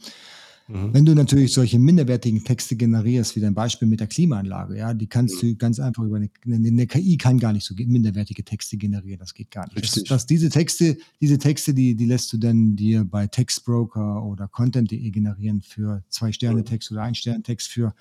[0.68, 0.94] Mhm.
[0.94, 5.08] Wenn du natürlich solche minderwertigen Texte generierst, wie dein Beispiel mit der Klimaanlage, ja, die
[5.08, 5.50] kannst mhm.
[5.50, 9.34] du ganz einfach über eine, eine, KI kann gar nicht so minderwertige Texte generieren, das
[9.34, 9.78] geht gar nicht.
[9.78, 10.04] Richtig.
[10.04, 14.48] Das, das, diese Texte, diese Texte, die, die lässt du dann dir bei Textbroker oder
[14.48, 17.94] Content.de generieren für zwei Sterne Text oder ein Stern Text für,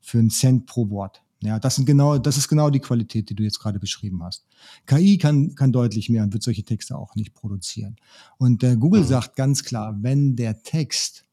[0.00, 1.22] für einen Cent pro Wort.
[1.40, 4.44] Ja, das sind genau, das ist genau die Qualität, die du jetzt gerade beschrieben hast.
[4.86, 7.96] KI kann, kann deutlich mehr und wird solche Texte auch nicht produzieren.
[8.38, 9.06] Und äh, Google mhm.
[9.06, 11.24] sagt ganz klar, wenn der Text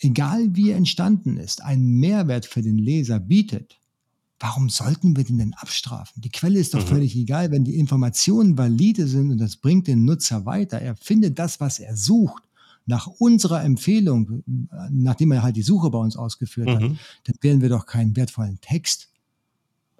[0.00, 3.78] egal wie er entstanden ist, einen Mehrwert für den Leser bietet,
[4.38, 6.22] warum sollten wir den denn abstrafen?
[6.22, 6.88] Die Quelle ist doch mhm.
[6.88, 10.80] völlig egal, wenn die Informationen valide sind und das bringt den Nutzer weiter.
[10.80, 12.44] Er findet das, was er sucht.
[12.86, 14.42] Nach unserer Empfehlung,
[14.90, 16.72] nachdem er halt die Suche bei uns ausgeführt mhm.
[16.72, 16.82] hat,
[17.24, 19.10] dann werden wir doch keinen wertvollen Text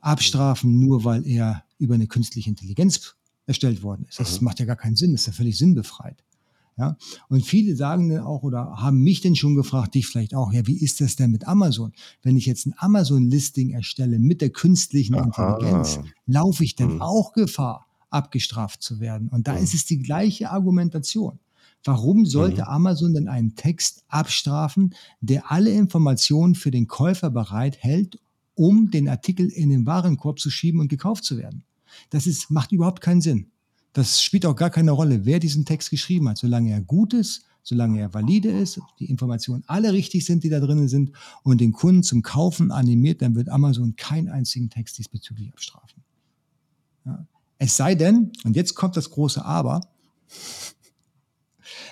[0.09, 3.15] abstrafen, nur weil er über eine künstliche Intelligenz
[3.47, 4.19] erstellt worden ist.
[4.19, 4.47] Das mhm.
[4.47, 6.25] macht ja gar keinen Sinn, das ist ja völlig sinnbefreit.
[6.79, 6.97] Ja,
[7.29, 10.65] und viele sagen dann auch oder haben mich denn schon gefragt, dich vielleicht auch, ja,
[10.69, 11.93] wie ist das denn mit Amazon?
[12.23, 15.25] Wenn ich jetzt ein Amazon-Listing erstelle mit der künstlichen Aha.
[15.25, 17.03] Intelligenz, laufe ich denn hm.
[17.03, 19.29] auch Gefahr, abgestraft zu werden?
[19.29, 19.65] Und da hm.
[19.65, 21.41] ist es die gleiche Argumentation.
[21.83, 22.69] Warum sollte hm.
[22.69, 28.21] Amazon denn einen Text abstrafen, der alle Informationen für den Käufer bereithält,
[28.59, 31.63] um den Artikel in den Warenkorb zu schieben und gekauft zu werden?
[32.11, 33.51] Das ist, macht überhaupt keinen Sinn.
[33.93, 37.45] Das spielt auch gar keine Rolle, wer diesen Text geschrieben hat, solange er gut ist,
[37.63, 41.73] solange er valide ist, die Informationen alle richtig sind, die da drin sind und den
[41.73, 46.03] Kunden zum Kaufen animiert, dann wird Amazon keinen einzigen Text diesbezüglich abstrafen.
[47.07, 47.27] Ja.
[47.59, 49.81] Es sei denn, und jetzt kommt das große Aber,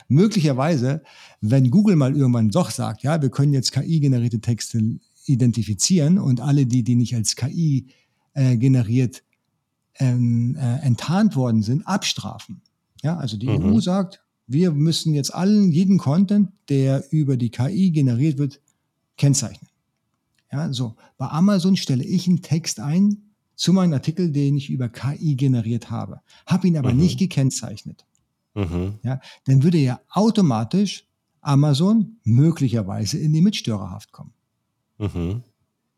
[0.09, 1.03] möglicherweise,
[1.41, 6.66] wenn Google mal irgendwann doch sagt, ja, wir können jetzt KI-generierte Texte identifizieren und alle
[6.66, 7.89] die, die nicht als KI
[8.35, 9.22] äh, generiert
[9.99, 12.62] ähm, äh, enttarnt worden sind, abstrafen.
[13.03, 13.74] Ja, also die mhm.
[13.74, 18.61] EU sagt, wir müssen jetzt allen, jeden Content, der über die KI generiert wird,
[19.16, 19.68] kennzeichnen.
[20.53, 20.97] Ja, so.
[21.18, 23.22] Bei Amazon stelle ich einen Text ein
[23.57, 27.01] zu meinem Artikel, den ich über KI generiert habe, habe ihn aber mhm.
[27.01, 28.05] nicht gekennzeichnet.
[28.55, 28.95] Mhm.
[29.03, 31.05] Ja, dann würde ja automatisch
[31.41, 34.33] Amazon möglicherweise in die Mitstörerhaft kommen.
[34.99, 35.43] Mhm.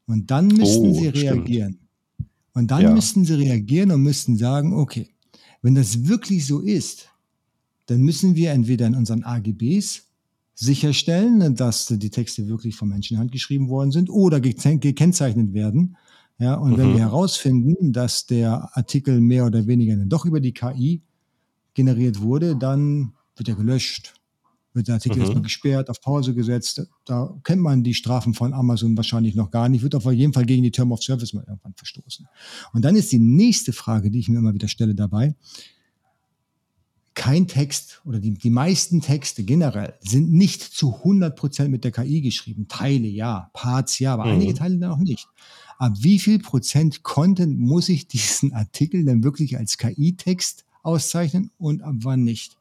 [0.06, 1.74] Und dann müssten oh, sie reagieren.
[1.74, 2.30] Stimmt.
[2.54, 2.92] Und dann ja.
[2.92, 5.10] müssten sie reagieren und müssten sagen, okay,
[5.62, 7.08] wenn das wirklich so ist,
[7.86, 10.02] dann müssen wir entweder in unseren AGBs
[10.54, 15.96] sicherstellen, dass die Texte wirklich von Menschenhand geschrieben worden sind oder gekennzeichnet werden.
[16.38, 16.76] Ja, und mhm.
[16.78, 21.02] wenn wir herausfinden, dass der Artikel mehr oder weniger dann doch über die KI
[21.74, 24.14] generiert wurde, dann wird er gelöscht
[24.78, 25.22] wird der Artikel mhm.
[25.22, 26.82] erstmal gesperrt, auf Pause gesetzt.
[27.04, 30.46] Da kennt man die Strafen von Amazon wahrscheinlich noch gar nicht, wird auf jeden Fall
[30.46, 32.26] gegen die Term of Service mal irgendwann verstoßen.
[32.72, 35.34] Und dann ist die nächste Frage, die ich mir immer wieder stelle dabei,
[37.18, 41.90] kein Text oder die, die meisten Texte generell sind nicht zu 100 Prozent mit der
[41.90, 42.68] KI geschrieben.
[42.68, 44.32] Teile ja, Parts ja, aber mhm.
[44.34, 45.26] einige Teile dann auch nicht.
[45.78, 51.82] Ab wie viel Prozent Content muss ich diesen Artikel dann wirklich als KI-Text auszeichnen und
[51.82, 52.57] ab wann nicht?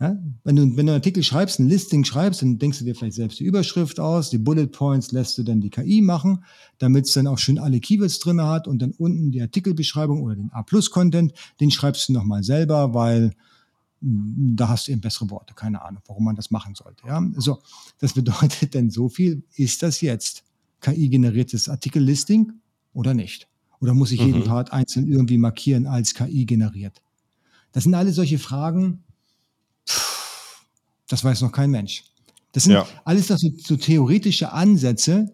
[0.00, 0.16] Ja?
[0.44, 3.16] Wenn, du, wenn du einen Artikel schreibst, ein Listing schreibst, dann denkst du dir vielleicht
[3.16, 6.44] selbst die Überschrift aus, die Bullet Points lässt du dann die KI machen,
[6.78, 10.36] damit es dann auch schön alle Keywords drin hat und dann unten die Artikelbeschreibung oder
[10.36, 13.34] den A-Plus-Content, den schreibst du nochmal selber, weil
[14.00, 17.06] da hast du eben bessere Worte, keine Ahnung, warum man das machen sollte.
[17.06, 17.20] Ja?
[17.36, 17.58] So,
[17.98, 20.44] das bedeutet denn so viel, ist das jetzt
[20.80, 22.52] KI-generiertes Artikellisting
[22.92, 23.48] oder nicht?
[23.80, 24.26] Oder muss ich mhm.
[24.26, 27.02] jeden Part einzeln irgendwie markieren als KI generiert?
[27.72, 29.04] Das sind alle solche Fragen,
[31.08, 32.04] das weiß noch kein Mensch.
[32.52, 32.86] Das sind ja.
[33.04, 35.32] alles das so, so, theoretische Ansätze,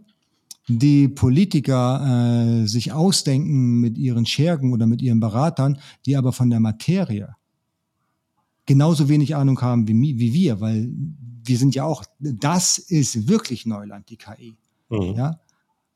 [0.67, 6.51] die Politiker äh, sich ausdenken mit ihren Schergen oder mit ihren Beratern, die aber von
[6.51, 7.35] der Materie
[8.67, 10.91] genauso wenig Ahnung haben wie, wie wir, weil
[11.45, 14.57] wir sind ja auch, das ist wirklich Neuland, die KI.
[14.89, 15.15] Mhm.
[15.15, 15.41] Ja?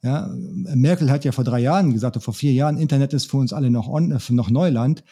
[0.02, 3.52] Ja, Merkel hat ja vor drei Jahren gesagt, vor vier Jahren, Internet ist für uns
[3.52, 5.02] alle noch, on, äh, noch Neuland.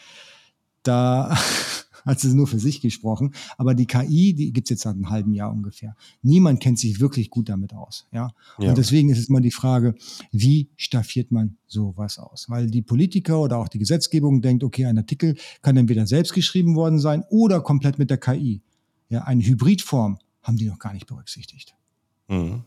[0.83, 1.37] Da
[2.05, 3.33] hat sie nur für sich gesprochen.
[3.57, 5.95] Aber die KI, die gibt's jetzt seit einem halben Jahr ungefähr.
[6.21, 8.07] Niemand kennt sich wirklich gut damit aus.
[8.11, 8.31] Ja?
[8.59, 8.69] ja.
[8.69, 9.95] Und deswegen ist es mal die Frage,
[10.31, 12.49] wie staffiert man sowas aus?
[12.49, 16.75] Weil die Politiker oder auch die Gesetzgebung denkt, okay, ein Artikel kann entweder selbst geschrieben
[16.75, 18.61] worden sein oder komplett mit der KI.
[19.09, 21.75] Ja, eine Hybridform haben die noch gar nicht berücksichtigt.
[22.27, 22.63] Mhm.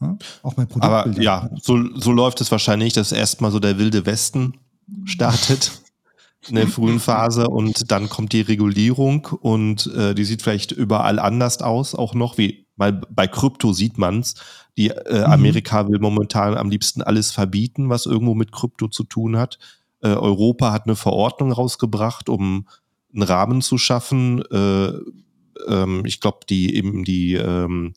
[0.00, 0.16] Ja?
[0.42, 1.12] Auch bei Produktbildern.
[1.12, 4.54] Aber ja, so, so läuft es wahrscheinlich, dass erstmal so der wilde Westen
[5.04, 5.81] startet
[6.48, 11.18] in der frühen Phase und dann kommt die Regulierung und äh, die sieht vielleicht überall
[11.18, 14.34] anders aus, auch noch wie, weil bei Krypto sieht man's.
[14.76, 15.32] Die äh, mhm.
[15.32, 19.58] Amerika will momentan am liebsten alles verbieten, was irgendwo mit Krypto zu tun hat.
[20.00, 22.66] Äh, Europa hat eine Verordnung rausgebracht, um
[23.14, 24.42] einen Rahmen zu schaffen.
[24.50, 24.92] Äh,
[25.68, 27.94] ähm, ich glaube, die eben die ähm,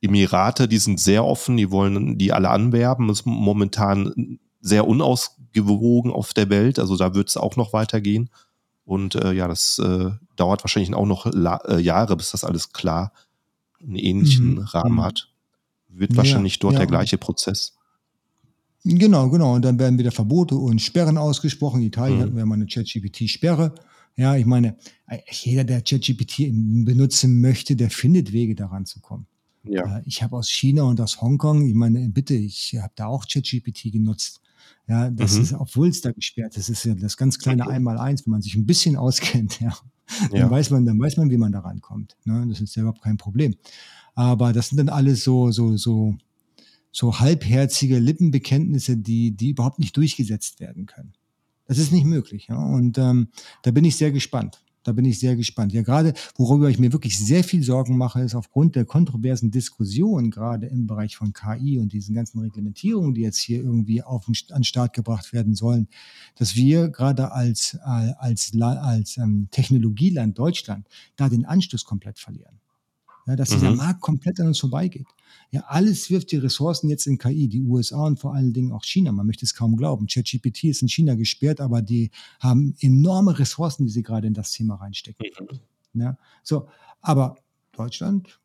[0.00, 3.10] Emirate, die sind sehr offen, die wollen die alle anwerben.
[3.10, 6.78] Ist momentan sehr unausgewogen auf der Welt.
[6.78, 8.30] Also da wird es auch noch weitergehen.
[8.84, 13.12] Und äh, ja, das äh, dauert wahrscheinlich auch noch äh, Jahre, bis das alles klar
[13.80, 14.58] einen ähnlichen mhm.
[14.60, 15.02] Rahmen mhm.
[15.02, 15.28] hat.
[15.88, 16.78] Wird wahrscheinlich ja, dort ja.
[16.80, 17.74] der gleiche Prozess.
[18.84, 19.54] Genau, genau.
[19.54, 21.80] Und dann werden wieder Verbote und Sperren ausgesprochen.
[21.80, 22.22] In Italien mhm.
[22.22, 23.74] hatten wir mal eine ChatGPT-Sperre.
[24.16, 24.76] Ja, ich meine,
[25.30, 26.50] jeder, der ChatGPT
[26.84, 29.26] benutzen möchte, der findet Wege daran zu kommen.
[29.64, 29.98] Ja.
[29.98, 33.26] Äh, ich habe aus China und aus Hongkong, ich meine, bitte, ich habe da auch
[33.26, 34.40] ChatGPT genutzt.
[34.86, 35.42] Ja, das mhm.
[35.42, 37.74] ist, obwohl es da gesperrt ist, ist ja das ganz kleine okay.
[37.74, 39.76] Einmaleins, wenn man sich ein bisschen auskennt, ja,
[40.30, 40.50] dann ja.
[40.50, 42.16] weiß man, dann weiß man, wie man da rankommt.
[42.24, 42.46] Ne?
[42.48, 43.54] Das ist ja überhaupt kein Problem.
[44.14, 46.16] Aber das sind dann alles so, so, so,
[46.90, 51.12] so halbherzige Lippenbekenntnisse, die, die überhaupt nicht durchgesetzt werden können.
[51.66, 52.48] Das ist nicht möglich.
[52.48, 52.56] Ja?
[52.56, 53.28] Und ähm,
[53.62, 54.62] da bin ich sehr gespannt.
[54.84, 55.72] Da bin ich sehr gespannt.
[55.72, 60.30] Ja, gerade worüber ich mir wirklich sehr viel Sorgen mache, ist aufgrund der kontroversen Diskussion,
[60.30, 64.34] gerade im Bereich von KI und diesen ganzen Reglementierungen, die jetzt hier irgendwie auf den,
[64.50, 65.88] an den Start gebracht werden sollen,
[66.36, 72.60] dass wir gerade als, äh, als, als ähm, Technologieland Deutschland da den Anschluss komplett verlieren.
[73.28, 73.54] Ja, dass mhm.
[73.54, 75.06] dieser Markt komplett an uns vorbeigeht.
[75.50, 78.84] Ja, alles wirft die Ressourcen jetzt in KI, die USA und vor allen Dingen auch
[78.84, 79.12] China.
[79.12, 80.06] Man möchte es kaum glauben.
[80.06, 82.10] ChatGPT ist in China gesperrt, aber die
[82.40, 85.26] haben enorme Ressourcen, die sie gerade in das Thema reinstecken.
[85.92, 86.00] Mhm.
[86.00, 86.68] Ja, so,
[87.02, 87.36] aber
[87.72, 88.40] Deutschland,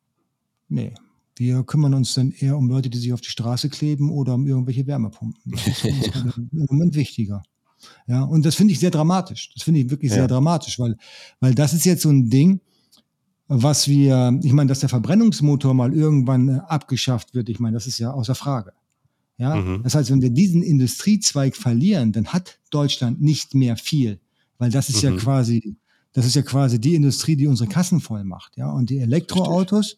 [0.68, 0.92] nee.
[1.36, 4.46] Wir kümmern uns dann eher um Leute, die sich auf die Straße kleben oder um
[4.46, 5.52] irgendwelche Wärmepumpen.
[5.52, 5.84] Das ist
[6.36, 7.42] im Moment wichtiger.
[8.06, 9.50] Ja, und das finde ich sehr dramatisch.
[9.54, 10.18] Das finde ich wirklich ja.
[10.18, 10.96] sehr dramatisch, weil,
[11.40, 12.60] weil das ist jetzt so ein Ding,
[13.48, 17.86] was wir, ich meine, dass der Verbrennungsmotor mal irgendwann äh, abgeschafft wird, ich meine, das
[17.86, 18.72] ist ja außer Frage.
[19.36, 19.82] Ja, mhm.
[19.82, 24.20] das heißt, wenn wir diesen Industriezweig verlieren, dann hat Deutschland nicht mehr viel,
[24.58, 25.10] weil das ist mhm.
[25.10, 25.76] ja quasi,
[26.12, 28.56] das ist ja quasi die Industrie, die unsere Kassen voll macht.
[28.56, 29.96] Ja, und die Elektroautos,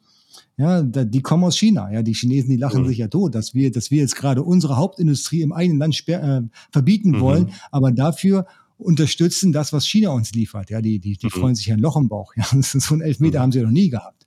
[0.57, 1.93] ja, die kommen aus China.
[1.93, 2.89] Ja, die Chinesen, die lachen mhm.
[2.89, 6.41] sich ja tot, dass wir, dass wir jetzt gerade unsere Hauptindustrie im eigenen Land äh,
[6.71, 7.21] verbieten mhm.
[7.21, 8.47] wollen, aber dafür
[8.79, 10.71] unterstützen das, was China uns liefert.
[10.71, 11.31] Ja, die, die, die mhm.
[11.31, 12.35] freuen sich ein Loch im Bauch.
[12.37, 13.43] Ja, so ein Elfmeter mhm.
[13.43, 14.27] haben sie noch nie gehabt.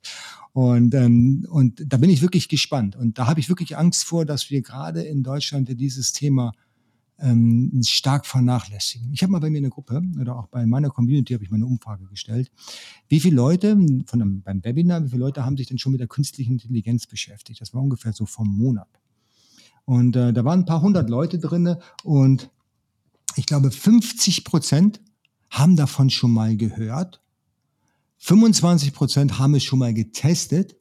[0.52, 2.96] Und, ähm, und da bin ich wirklich gespannt.
[2.96, 6.52] Und da habe ich wirklich Angst vor, dass wir gerade in Deutschland dieses Thema
[7.20, 9.12] ähm, stark vernachlässigen.
[9.12, 11.50] Ich habe mal bei mir in der Gruppe oder auch bei meiner Community habe ich
[11.50, 12.50] mal eine Umfrage gestellt.
[13.08, 13.76] Wie viele Leute
[14.06, 17.06] von einem, beim Webinar, wie viele Leute haben sich denn schon mit der künstlichen Intelligenz
[17.06, 17.60] beschäftigt?
[17.60, 18.88] Das war ungefähr so vom Monat.
[19.84, 22.50] Und äh, da waren ein paar hundert Leute drinne und
[23.36, 25.00] ich glaube, 50 Prozent
[25.50, 27.20] haben davon schon mal gehört.
[28.18, 30.76] 25 Prozent haben es schon mal getestet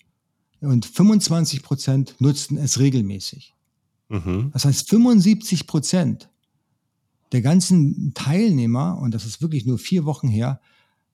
[0.62, 3.56] und 25 Prozent nutzten es regelmäßig.
[4.10, 4.52] Mhm.
[4.54, 6.30] Das heißt, 75 Prozent
[7.32, 10.60] der ganzen Teilnehmer, und das ist wirklich nur vier Wochen her,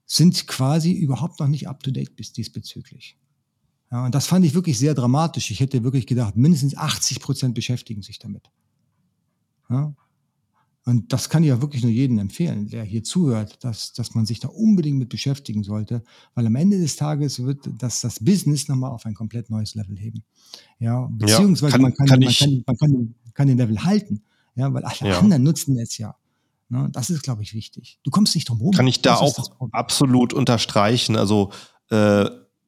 [0.06, 3.18] sind quasi überhaupt noch nicht up to date bis diesbezüglich.
[3.92, 5.52] Ja, und das fand ich wirklich sehr dramatisch.
[5.52, 8.50] Ich hätte wirklich gedacht, mindestens 80 Prozent beschäftigen sich damit.
[9.70, 9.94] Ja,
[10.88, 14.28] und das kann ich ja wirklich nur jedem empfehlen, der hier zuhört, dass, dass man
[14.28, 16.04] sich da unbedingt mit beschäftigen sollte,
[16.36, 19.98] weil am Ende des Tages wird das, das Business nochmal auf ein komplett neues Level
[19.98, 20.24] heben.
[20.78, 24.22] Ja, beziehungsweise ja, kann, man, kann, kann man, kann, man kann, kann den Level halten,
[24.56, 25.20] ja, weil alle ja.
[25.20, 26.16] anderen nutzen es ja.
[26.70, 26.90] Ne?
[26.92, 28.00] Das ist, glaube ich, wichtig.
[28.04, 28.74] Du kommst nicht drum herum.
[28.74, 31.16] Kann ich da auch absolut unterstreichen.
[31.16, 31.52] Also
[31.90, 32.26] äh,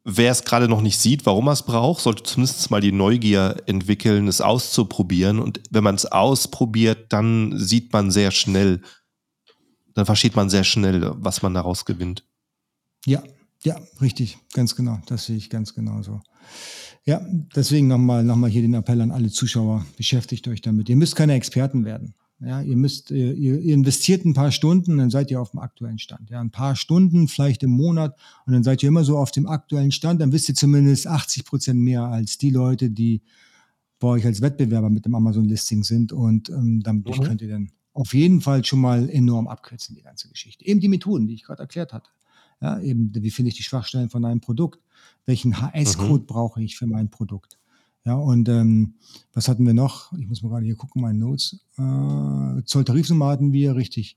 [0.10, 3.58] wer es gerade noch nicht sieht, warum er es braucht, sollte zumindest mal die Neugier
[3.66, 5.40] entwickeln, es auszuprobieren.
[5.40, 8.82] Und wenn man es ausprobiert, dann sieht man sehr schnell,
[9.94, 12.24] dann versteht man sehr schnell, was man daraus gewinnt.
[13.06, 13.22] Ja,
[13.64, 15.00] ja, richtig, ganz genau.
[15.08, 16.22] Das sehe ich ganz genauso.
[17.04, 17.22] Ja,
[17.56, 20.88] deswegen nochmal noch mal hier den Appell an alle Zuschauer, beschäftigt euch damit.
[20.88, 22.16] Ihr müsst keine Experten werden.
[22.40, 25.98] Ja, ihr müsst, ihr, ihr investiert ein paar Stunden, dann seid ihr auf dem aktuellen
[25.98, 26.30] Stand.
[26.30, 28.16] Ja, ein paar Stunden, vielleicht im Monat,
[28.46, 30.22] und dann seid ihr immer so auf dem aktuellen Stand.
[30.22, 33.22] Dann wisst ihr zumindest 80 Prozent mehr als die Leute, die
[34.00, 36.14] bei euch als Wettbewerber mit dem Amazon-Listing sind.
[36.14, 37.24] Und ähm, damit mhm.
[37.24, 40.64] könnt ihr dann auf jeden Fall schon mal enorm abkürzen, die ganze Geschichte.
[40.66, 42.12] Eben die Methoden, die ich gerade erklärt hatte.
[42.62, 44.80] Ja, eben, wie finde ich die Schwachstellen von einem Produkt?
[45.26, 46.28] Welchen HS-Code mhm.
[46.28, 47.58] brauche ich für mein Produkt?
[48.08, 48.94] Ja, und ähm,
[49.34, 50.14] was hatten wir noch?
[50.14, 51.60] Ich muss mal gerade hier gucken, meine Notes.
[51.78, 54.16] Äh, Zolltarifnummer hatten wir, richtig.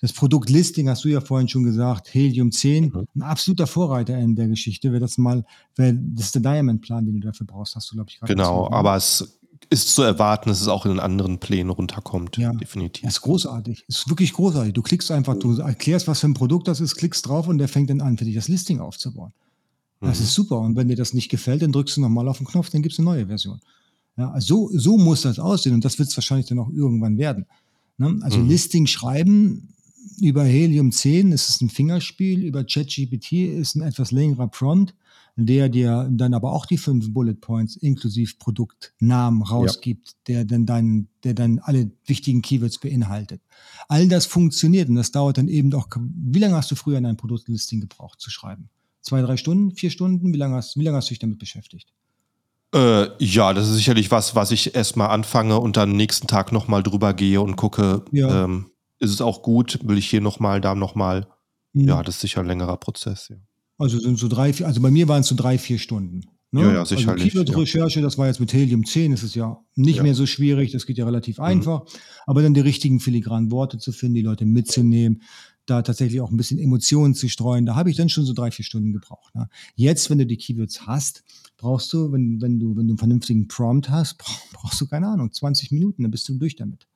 [0.00, 3.06] Das Produktlisting hast du ja vorhin schon gesagt, Helium 10, mhm.
[3.16, 4.92] ein absoluter Vorreiter in der Geschichte.
[4.92, 8.10] Wer das mal, wer, das ist der Diamond-Plan, den du dafür brauchst, hast du, glaube
[8.10, 8.76] ich, gerade Genau, gesagt, ne?
[8.76, 9.40] aber es
[9.70, 12.36] ist zu erwarten, dass es auch in anderen Plänen runterkommt.
[12.36, 13.02] Ja, definitiv.
[13.02, 13.84] Das ist großartig.
[13.88, 14.72] Ist wirklich großartig.
[14.72, 17.66] Du klickst einfach, du erklärst, was für ein Produkt das ist, klickst drauf und der
[17.66, 19.32] fängt dann an, für dich das Listing aufzubauen.
[20.02, 20.24] Das mhm.
[20.24, 20.58] ist super.
[20.58, 22.92] Und wenn dir das nicht gefällt, dann drückst du nochmal auf den Knopf, dann gibt
[22.92, 23.60] es eine neue Version.
[24.16, 27.46] Ja, so, so muss das aussehen und das wird es wahrscheinlich dann auch irgendwann werden.
[27.96, 28.18] Ne?
[28.22, 28.48] Also mhm.
[28.48, 29.72] Listing schreiben
[30.20, 34.94] über Helium 10 ist es ein Fingerspiel, über ChatGPT ist ein etwas längerer Prompt,
[35.36, 40.14] der dir dann aber auch die fünf Bullet Points inklusive Produktnamen rausgibt, ja.
[40.26, 43.40] der dann dein, der dann alle wichtigen Keywords beinhaltet.
[43.88, 45.88] All das funktioniert und das dauert dann eben auch.
[45.96, 48.68] Wie lange hast du früher in ein Produktlisting gebraucht zu schreiben?
[49.02, 50.32] Zwei, drei Stunden, vier Stunden?
[50.32, 51.92] Wie lange hast, wie lange hast du dich damit beschäftigt?
[52.74, 56.82] Äh, ja, das ist sicherlich was, was ich erstmal anfange und dann nächsten Tag nochmal
[56.82, 58.44] drüber gehe und gucke, ja.
[58.44, 61.26] ähm, ist es auch gut, will ich hier nochmal, da nochmal.
[61.74, 61.88] Mhm.
[61.88, 63.36] Ja, das ist sicher ein längerer Prozess, ja.
[63.78, 66.22] Also sind so drei, vier, also bei mir waren es so drei, vier Stunden.
[66.52, 66.62] Ne?
[66.62, 67.24] Ja, ja, sicherlich.
[67.24, 68.04] Also Keyword-Recherche, ja.
[68.04, 70.02] das war jetzt mit Helium 10, das ist ja nicht ja.
[70.02, 71.44] mehr so schwierig, das geht ja relativ mhm.
[71.44, 71.82] einfach.
[72.26, 75.22] Aber dann die richtigen filigranen Worte zu finden, die Leute mitzunehmen,
[75.66, 77.66] da tatsächlich auch ein bisschen Emotionen zu streuen.
[77.66, 79.34] Da habe ich dann schon so drei, vier Stunden gebraucht.
[79.34, 79.48] Ne?
[79.74, 81.22] Jetzt, wenn du die Keywords hast,
[81.56, 84.18] brauchst du, wenn, wenn, du, wenn du einen vernünftigen Prompt hast,
[84.52, 86.86] brauchst du, keine Ahnung, 20 Minuten, dann bist du durch damit.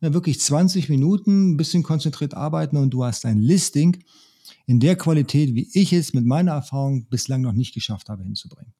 [0.00, 4.04] Ja, wirklich 20 Minuten, ein bisschen konzentriert arbeiten und du hast ein Listing
[4.66, 8.74] in der Qualität, wie ich es mit meiner Erfahrung bislang noch nicht geschafft habe, hinzubringen.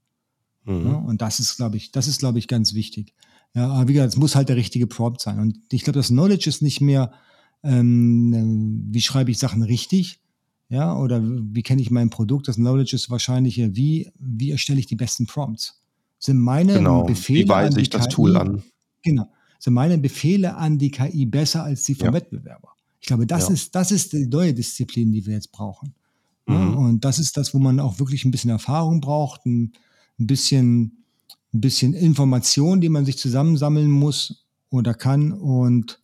[0.65, 0.87] Mhm.
[0.87, 3.15] Ja, und das ist, glaube ich, das ist, glaube ich, ganz wichtig.
[3.55, 5.39] Ja, aber wie gesagt, es muss halt der richtige Prompt sein.
[5.39, 7.13] Und ich glaube, das Knowledge ist nicht mehr,
[7.65, 10.21] ähm, wie schreibe ich Sachen richtig,
[10.69, 12.49] ja, oder wie kenne ich mein Produkt?
[12.49, 15.81] Das Knowledge ist wahrscheinlich, wie, wie erstelle ich die besten Prompts?
[16.19, 17.05] Sind meine genau.
[17.05, 17.45] Befehle.
[17.45, 18.63] Wie weise ich das KI, Tool an?
[19.03, 19.29] Genau.
[19.59, 22.13] Sind meine Befehle an die KI besser als die vom ja.
[22.15, 22.71] Wettbewerber?
[23.01, 23.55] Ich glaube, das, ja.
[23.55, 25.95] ist, das ist die neue Disziplin, die wir jetzt brauchen.
[26.47, 26.77] Mhm.
[26.77, 29.73] Und das ist das, wo man auch wirklich ein bisschen Erfahrung braucht, ein,
[30.19, 31.05] ein, bisschen,
[31.53, 35.33] ein bisschen Information, die man sich zusammensammeln muss oder kann.
[35.33, 36.01] Und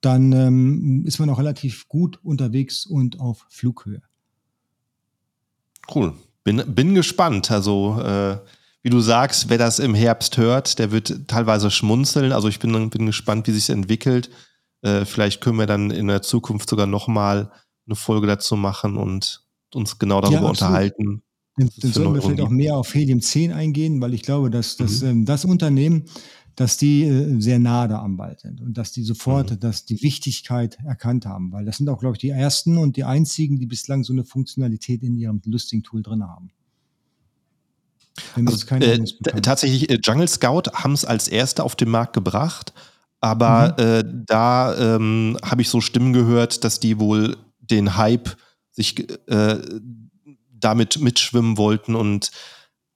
[0.00, 4.02] dann ähm, ist man auch relativ gut unterwegs und auf Flughöhe.
[5.94, 6.14] Cool.
[6.44, 7.50] Bin, bin gespannt.
[7.50, 8.38] Also, äh,
[8.82, 12.32] wie du sagst, wer das im Herbst hört, der wird teilweise schmunzeln.
[12.32, 14.30] Also, ich bin, bin gespannt, wie sich entwickelt.
[14.82, 17.50] Äh, vielleicht können wir dann in der Zukunft sogar nochmal
[17.86, 19.42] eine Folge dazu machen und
[19.74, 21.22] uns genau darüber ja, unterhalten.
[21.56, 24.76] Dann, dann sollten wir vielleicht auch mehr auf Helium 10 eingehen, weil ich glaube, dass,
[24.76, 25.08] dass mhm.
[25.08, 26.04] ähm, das Unternehmen
[26.56, 29.60] dass die äh, sehr nah da am Ball sind und dass die sofort, mhm.
[29.60, 33.04] dass die Wichtigkeit erkannt haben, weil das sind auch, glaube ich, die ersten und die
[33.04, 36.50] einzigen, die bislang so eine Funktionalität in ihrem Listing-Tool drin haben.
[38.34, 39.00] Also, äh,
[39.40, 42.72] tatsächlich, äh, Jungle Scout haben es als erste auf den Markt gebracht,
[43.20, 43.84] aber mhm.
[43.84, 48.36] äh, da ähm, habe ich so Stimmen gehört, dass die wohl den Hype
[48.72, 49.58] sich äh,
[50.52, 52.30] damit mitschwimmen wollten und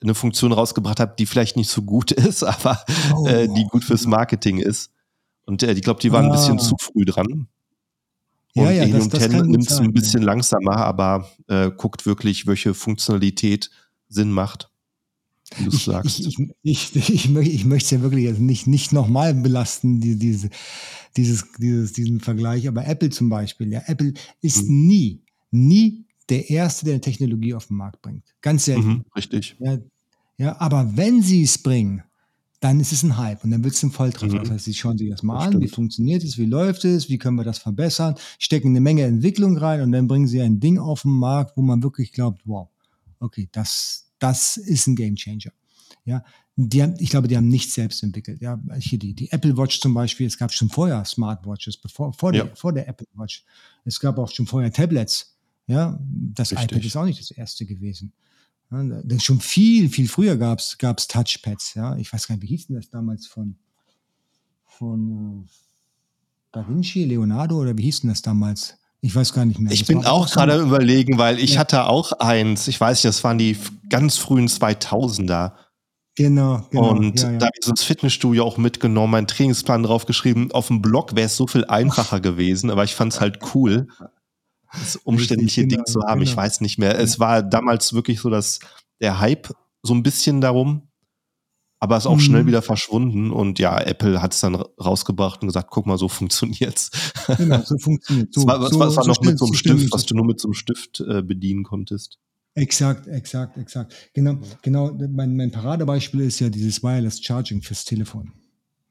[0.05, 2.85] eine Funktion rausgebracht habe, die vielleicht nicht so gut ist, aber
[3.17, 4.91] oh, äh, die gut fürs Marketing ist.
[5.47, 6.29] Und äh, ich glaube, die waren ah.
[6.29, 6.63] ein bisschen ah.
[6.63, 7.49] zu früh dran.
[8.57, 10.27] Und ja, ja, Helium das, das 10 nimmt es ein bisschen ja.
[10.27, 13.71] langsamer, aber äh, guckt wirklich, welche Funktionalität
[14.09, 14.71] Sinn macht.
[15.59, 16.21] Wie ich, sagst.
[16.21, 20.51] Ich, ich, ich, ich, ich möchte es ja wirklich nicht, nicht nochmal belasten, die, diese,
[21.17, 22.69] dieses, dieses, diesen Vergleich.
[22.69, 24.87] Aber Apple zum Beispiel, ja, Apple ist hm.
[24.87, 28.25] nie, nie der Erste, der eine Technologie auf den Markt bringt.
[28.41, 28.89] Ganz selten.
[28.89, 29.57] Mhm, richtig.
[29.59, 29.79] Ja,
[30.37, 32.03] ja, aber wenn sie es bringen,
[32.61, 34.37] dann ist es ein Hype und dann wird es ein Volltreffer.
[34.37, 34.41] Mhm.
[34.41, 37.11] Das heißt, sie schauen sich das mal das an, wie funktioniert es, wie läuft es,
[37.11, 40.61] wie können wir das verbessern, stecken eine Menge Entwicklung rein und dann bringen sie ein
[40.61, 42.68] Ding auf den Markt, wo man wirklich glaubt, wow,
[43.20, 45.53] okay, das, das ist ein Game Changer.
[46.07, 46.24] Ja,
[46.57, 48.41] die haben, ich glaube, die haben nichts selbst entwickelt.
[48.41, 52.32] Ja, hier die, die Apple Watch zum Beispiel, es gab schon vorher Smartwatches, bevor, vor,
[52.32, 52.45] ja.
[52.45, 53.45] der, vor der Apple Watch.
[53.85, 55.37] Es gab auch schon vorher Tablets.
[55.66, 56.72] Ja, das Richtig.
[56.72, 58.12] iPad ist auch nicht das erste gewesen.
[58.83, 61.75] Ja, schon viel, viel früher gab es Touchpads.
[61.75, 63.57] Ja, ich weiß gar nicht, wie hieß denn das damals von,
[64.66, 65.51] von äh,
[66.53, 68.79] Da Vinci, Leonardo oder wie hieß denn das damals?
[69.01, 69.70] Ich weiß gar nicht mehr.
[69.70, 71.61] Ich das bin auch gerade so überlegen, weil ich ja.
[71.61, 72.68] hatte auch eins.
[72.68, 73.57] Ich weiß nicht, das waren die
[73.91, 75.53] ganz frühen 2000er.
[76.16, 76.91] Genau, genau.
[76.91, 77.39] Und ja, ja.
[77.39, 80.53] da habe ich so ins Fitnessstudio auch mitgenommen, meinen Trainingsplan draufgeschrieben.
[80.53, 83.89] Auf dem Blog wäre es so viel einfacher gewesen, aber ich fand es halt cool,
[84.79, 86.20] das umständliche Richtig, Ding genau, zu haben.
[86.20, 86.31] Genau.
[86.31, 86.99] Ich weiß nicht mehr.
[86.99, 88.61] Es war damals wirklich so, dass
[89.01, 90.89] der Hype so ein bisschen darum,
[91.79, 92.20] aber ist auch mhm.
[92.20, 93.31] schnell wieder verschwunden.
[93.31, 96.91] Und ja, Apple hat es dann rausgebracht und gesagt, guck mal, so funktioniert's.
[97.37, 99.93] Genau, so funktioniert so, es war, so, war, war so noch mit so einem Stift,
[99.93, 102.18] was du nur mit so einem Stift äh, bedienen konntest.
[102.55, 103.93] Exakt, exakt, exakt.
[104.14, 104.93] Genau, genau.
[105.11, 108.33] Mein, mein Paradebeispiel ist ja dieses Wireless Charging fürs Telefon.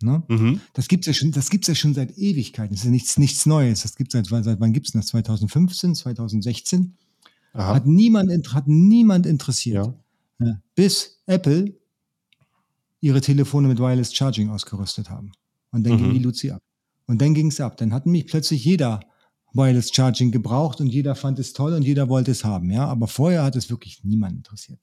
[0.03, 0.23] Ne?
[0.27, 0.61] Mhm.
[0.73, 2.71] Das gibt's ja schon, das gibt's ja schon seit Ewigkeiten.
[2.71, 3.81] Das ist ja nichts, nichts Neues.
[3.83, 5.07] Das gibt's seit, seit wann gibt's das?
[5.07, 6.97] 2015, 2016?
[7.53, 7.75] Aha.
[7.75, 9.85] Hat niemand, hat niemand interessiert.
[10.39, 10.45] Ja.
[10.45, 10.61] Ja.
[10.75, 11.73] Bis Apple
[13.01, 15.31] ihre Telefone mit Wireless Charging ausgerüstet haben.
[15.71, 15.97] Und dann mhm.
[15.97, 16.61] ging die Luzi ab.
[17.05, 17.77] Und dann ging's ab.
[17.77, 19.01] Dann hat mich plötzlich jeder
[19.53, 22.71] Wireless Charging gebraucht und jeder fand es toll und jeder wollte es haben.
[22.71, 24.79] Ja, aber vorher hat es wirklich niemand interessiert.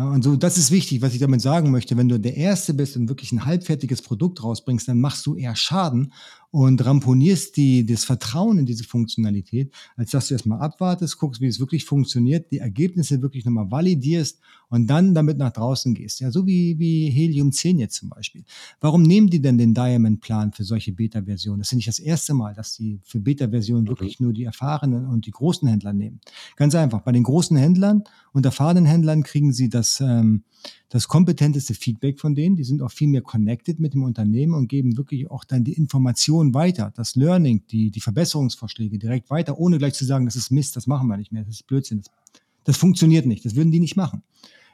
[0.00, 1.94] Ja, und so, das ist wichtig, was ich damit sagen möchte.
[1.94, 5.54] Wenn du der Erste bist und wirklich ein halbfertiges Produkt rausbringst, dann machst du eher
[5.54, 6.14] Schaden
[6.52, 11.46] und ramponierst die, das Vertrauen in diese Funktionalität, als dass du erstmal abwartest, guckst, wie
[11.46, 16.20] es wirklich funktioniert, die Ergebnisse wirklich nochmal validierst und dann damit nach draußen gehst.
[16.20, 18.44] Ja, so wie, wie Helium 10 jetzt zum Beispiel.
[18.80, 21.60] Warum nehmen die denn den Diamond-Plan für solche Beta-Versionen?
[21.60, 23.88] Das ist nicht das erste Mal, dass die für Beta-Versionen mhm.
[23.88, 26.20] wirklich nur die erfahrenen und die großen Händler nehmen.
[26.56, 27.02] Ganz einfach.
[27.02, 30.42] Bei den großen Händlern und erfahrenen Händlern kriegen sie das, ähm,
[30.90, 32.56] das kompetenteste Feedback von denen.
[32.56, 35.72] Die sind auch viel mehr connected mit dem Unternehmen und geben wirklich auch dann die
[35.72, 40.50] Informationen weiter, das Learning, die, die Verbesserungsvorschläge direkt weiter, ohne gleich zu sagen, das ist
[40.50, 41.98] Mist, das machen wir nicht mehr, das ist Blödsinn.
[41.98, 42.10] Das,
[42.64, 44.22] das funktioniert nicht, das würden die nicht machen.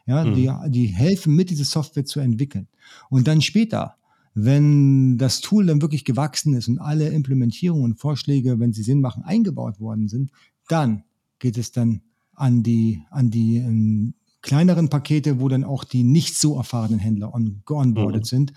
[0.06, 0.34] Ja, mhm.
[0.34, 2.66] die, die helfen mit, diese Software zu entwickeln.
[3.10, 3.96] Und dann später,
[4.34, 9.00] wenn das Tool dann wirklich gewachsen ist und alle Implementierungen und Vorschläge, wenn sie Sinn
[9.00, 10.30] machen, eingebaut worden sind,
[10.68, 11.04] dann
[11.38, 12.00] geht es dann
[12.34, 14.14] an die, an die ähm,
[14.46, 18.26] kleineren Pakete, wo dann auch die nicht so erfahrenen Händler on, geonboardet mhm.
[18.26, 18.52] sind,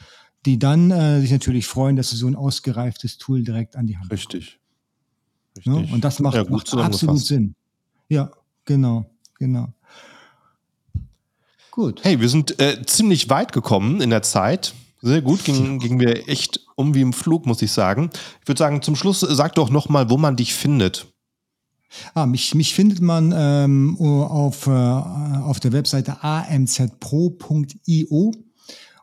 [0.46, 3.98] die dann äh, sich natürlich freuen, dass sie so ein ausgereiftes Tool direkt an die
[3.98, 4.60] Hand Richtig.
[5.58, 5.90] Richtig.
[5.90, 7.56] Ja, und das macht, ja, macht absolut Sinn.
[8.08, 8.32] Ja,
[8.66, 9.10] genau,
[9.40, 9.74] genau.
[11.72, 12.04] Gut.
[12.04, 14.74] Hey, wir sind äh, ziemlich weit gekommen in der Zeit.
[15.02, 18.10] Sehr gut, ging, ging mir echt um wie im Flug, muss ich sagen.
[18.42, 21.08] Ich würde sagen, zum Schluss sag doch nochmal, wo man dich findet.
[22.14, 26.92] Ah, mich, mich findet man ähm, auf, äh, auf der Webseite amzpro.io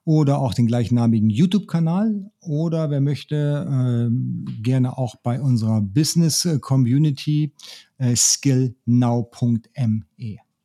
[0.04, 7.52] oder auch den gleichnamigen YouTube-Kanal oder wer möchte, äh, gerne auch bei unserer Business-Community
[7.98, 9.66] äh, skillnow.me.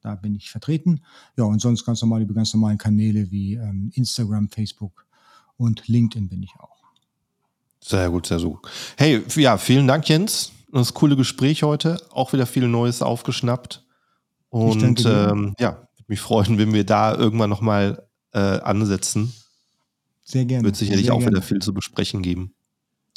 [0.01, 1.01] Da bin ich vertreten.
[1.37, 5.07] Ja, und sonst ganz normal über ganz normalen Kanäle wie ähm, Instagram, Facebook
[5.57, 6.69] und LinkedIn bin ich auch.
[7.83, 8.59] Sehr gut, sehr gut.
[8.95, 12.01] Hey, ja, vielen Dank, Jens das coole Gespräch heute.
[12.11, 13.85] Auch wieder viel Neues aufgeschnappt.
[14.49, 19.33] Und ähm, ja, würde mich freuen, wenn wir da irgendwann nochmal äh, ansetzen.
[20.23, 20.65] Sehr gerne.
[20.65, 21.37] Wird sicherlich Sehr auch gerne.
[21.37, 22.53] wieder viel zu besprechen geben.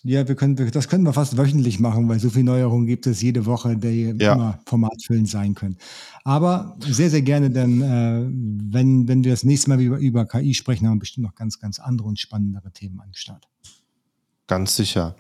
[0.07, 3.23] Ja, wir können, das können wir fast wöchentlich machen, weil so viele Neuerungen gibt es
[3.23, 4.35] jede Woche, die ja.
[4.35, 5.79] immer formatfüllend sein können.
[6.25, 8.27] Aber sehr, sehr gerne dann, äh,
[8.71, 11.59] wenn, wenn wir das nächste Mal über, über KI sprechen, haben wir bestimmt noch ganz,
[11.59, 13.49] ganz andere und spannendere Themen am Start.
[14.47, 15.15] Ganz sicher.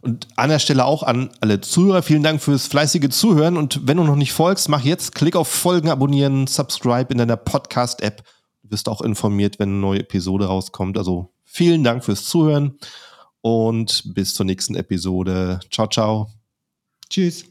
[0.00, 3.58] Und an der Stelle auch an alle Zuhörer, vielen Dank fürs fleißige Zuhören.
[3.58, 7.36] Und wenn du noch nicht folgst, mach jetzt Klick auf Folgen, abonnieren, subscribe in deiner
[7.36, 8.22] Podcast-App.
[8.62, 10.96] Du wirst auch informiert, wenn eine neue Episode rauskommt.
[10.96, 12.78] Also vielen Dank fürs Zuhören
[13.42, 15.60] und bis zur nächsten Episode.
[15.70, 16.30] Ciao, ciao.
[17.10, 17.49] Tschüss.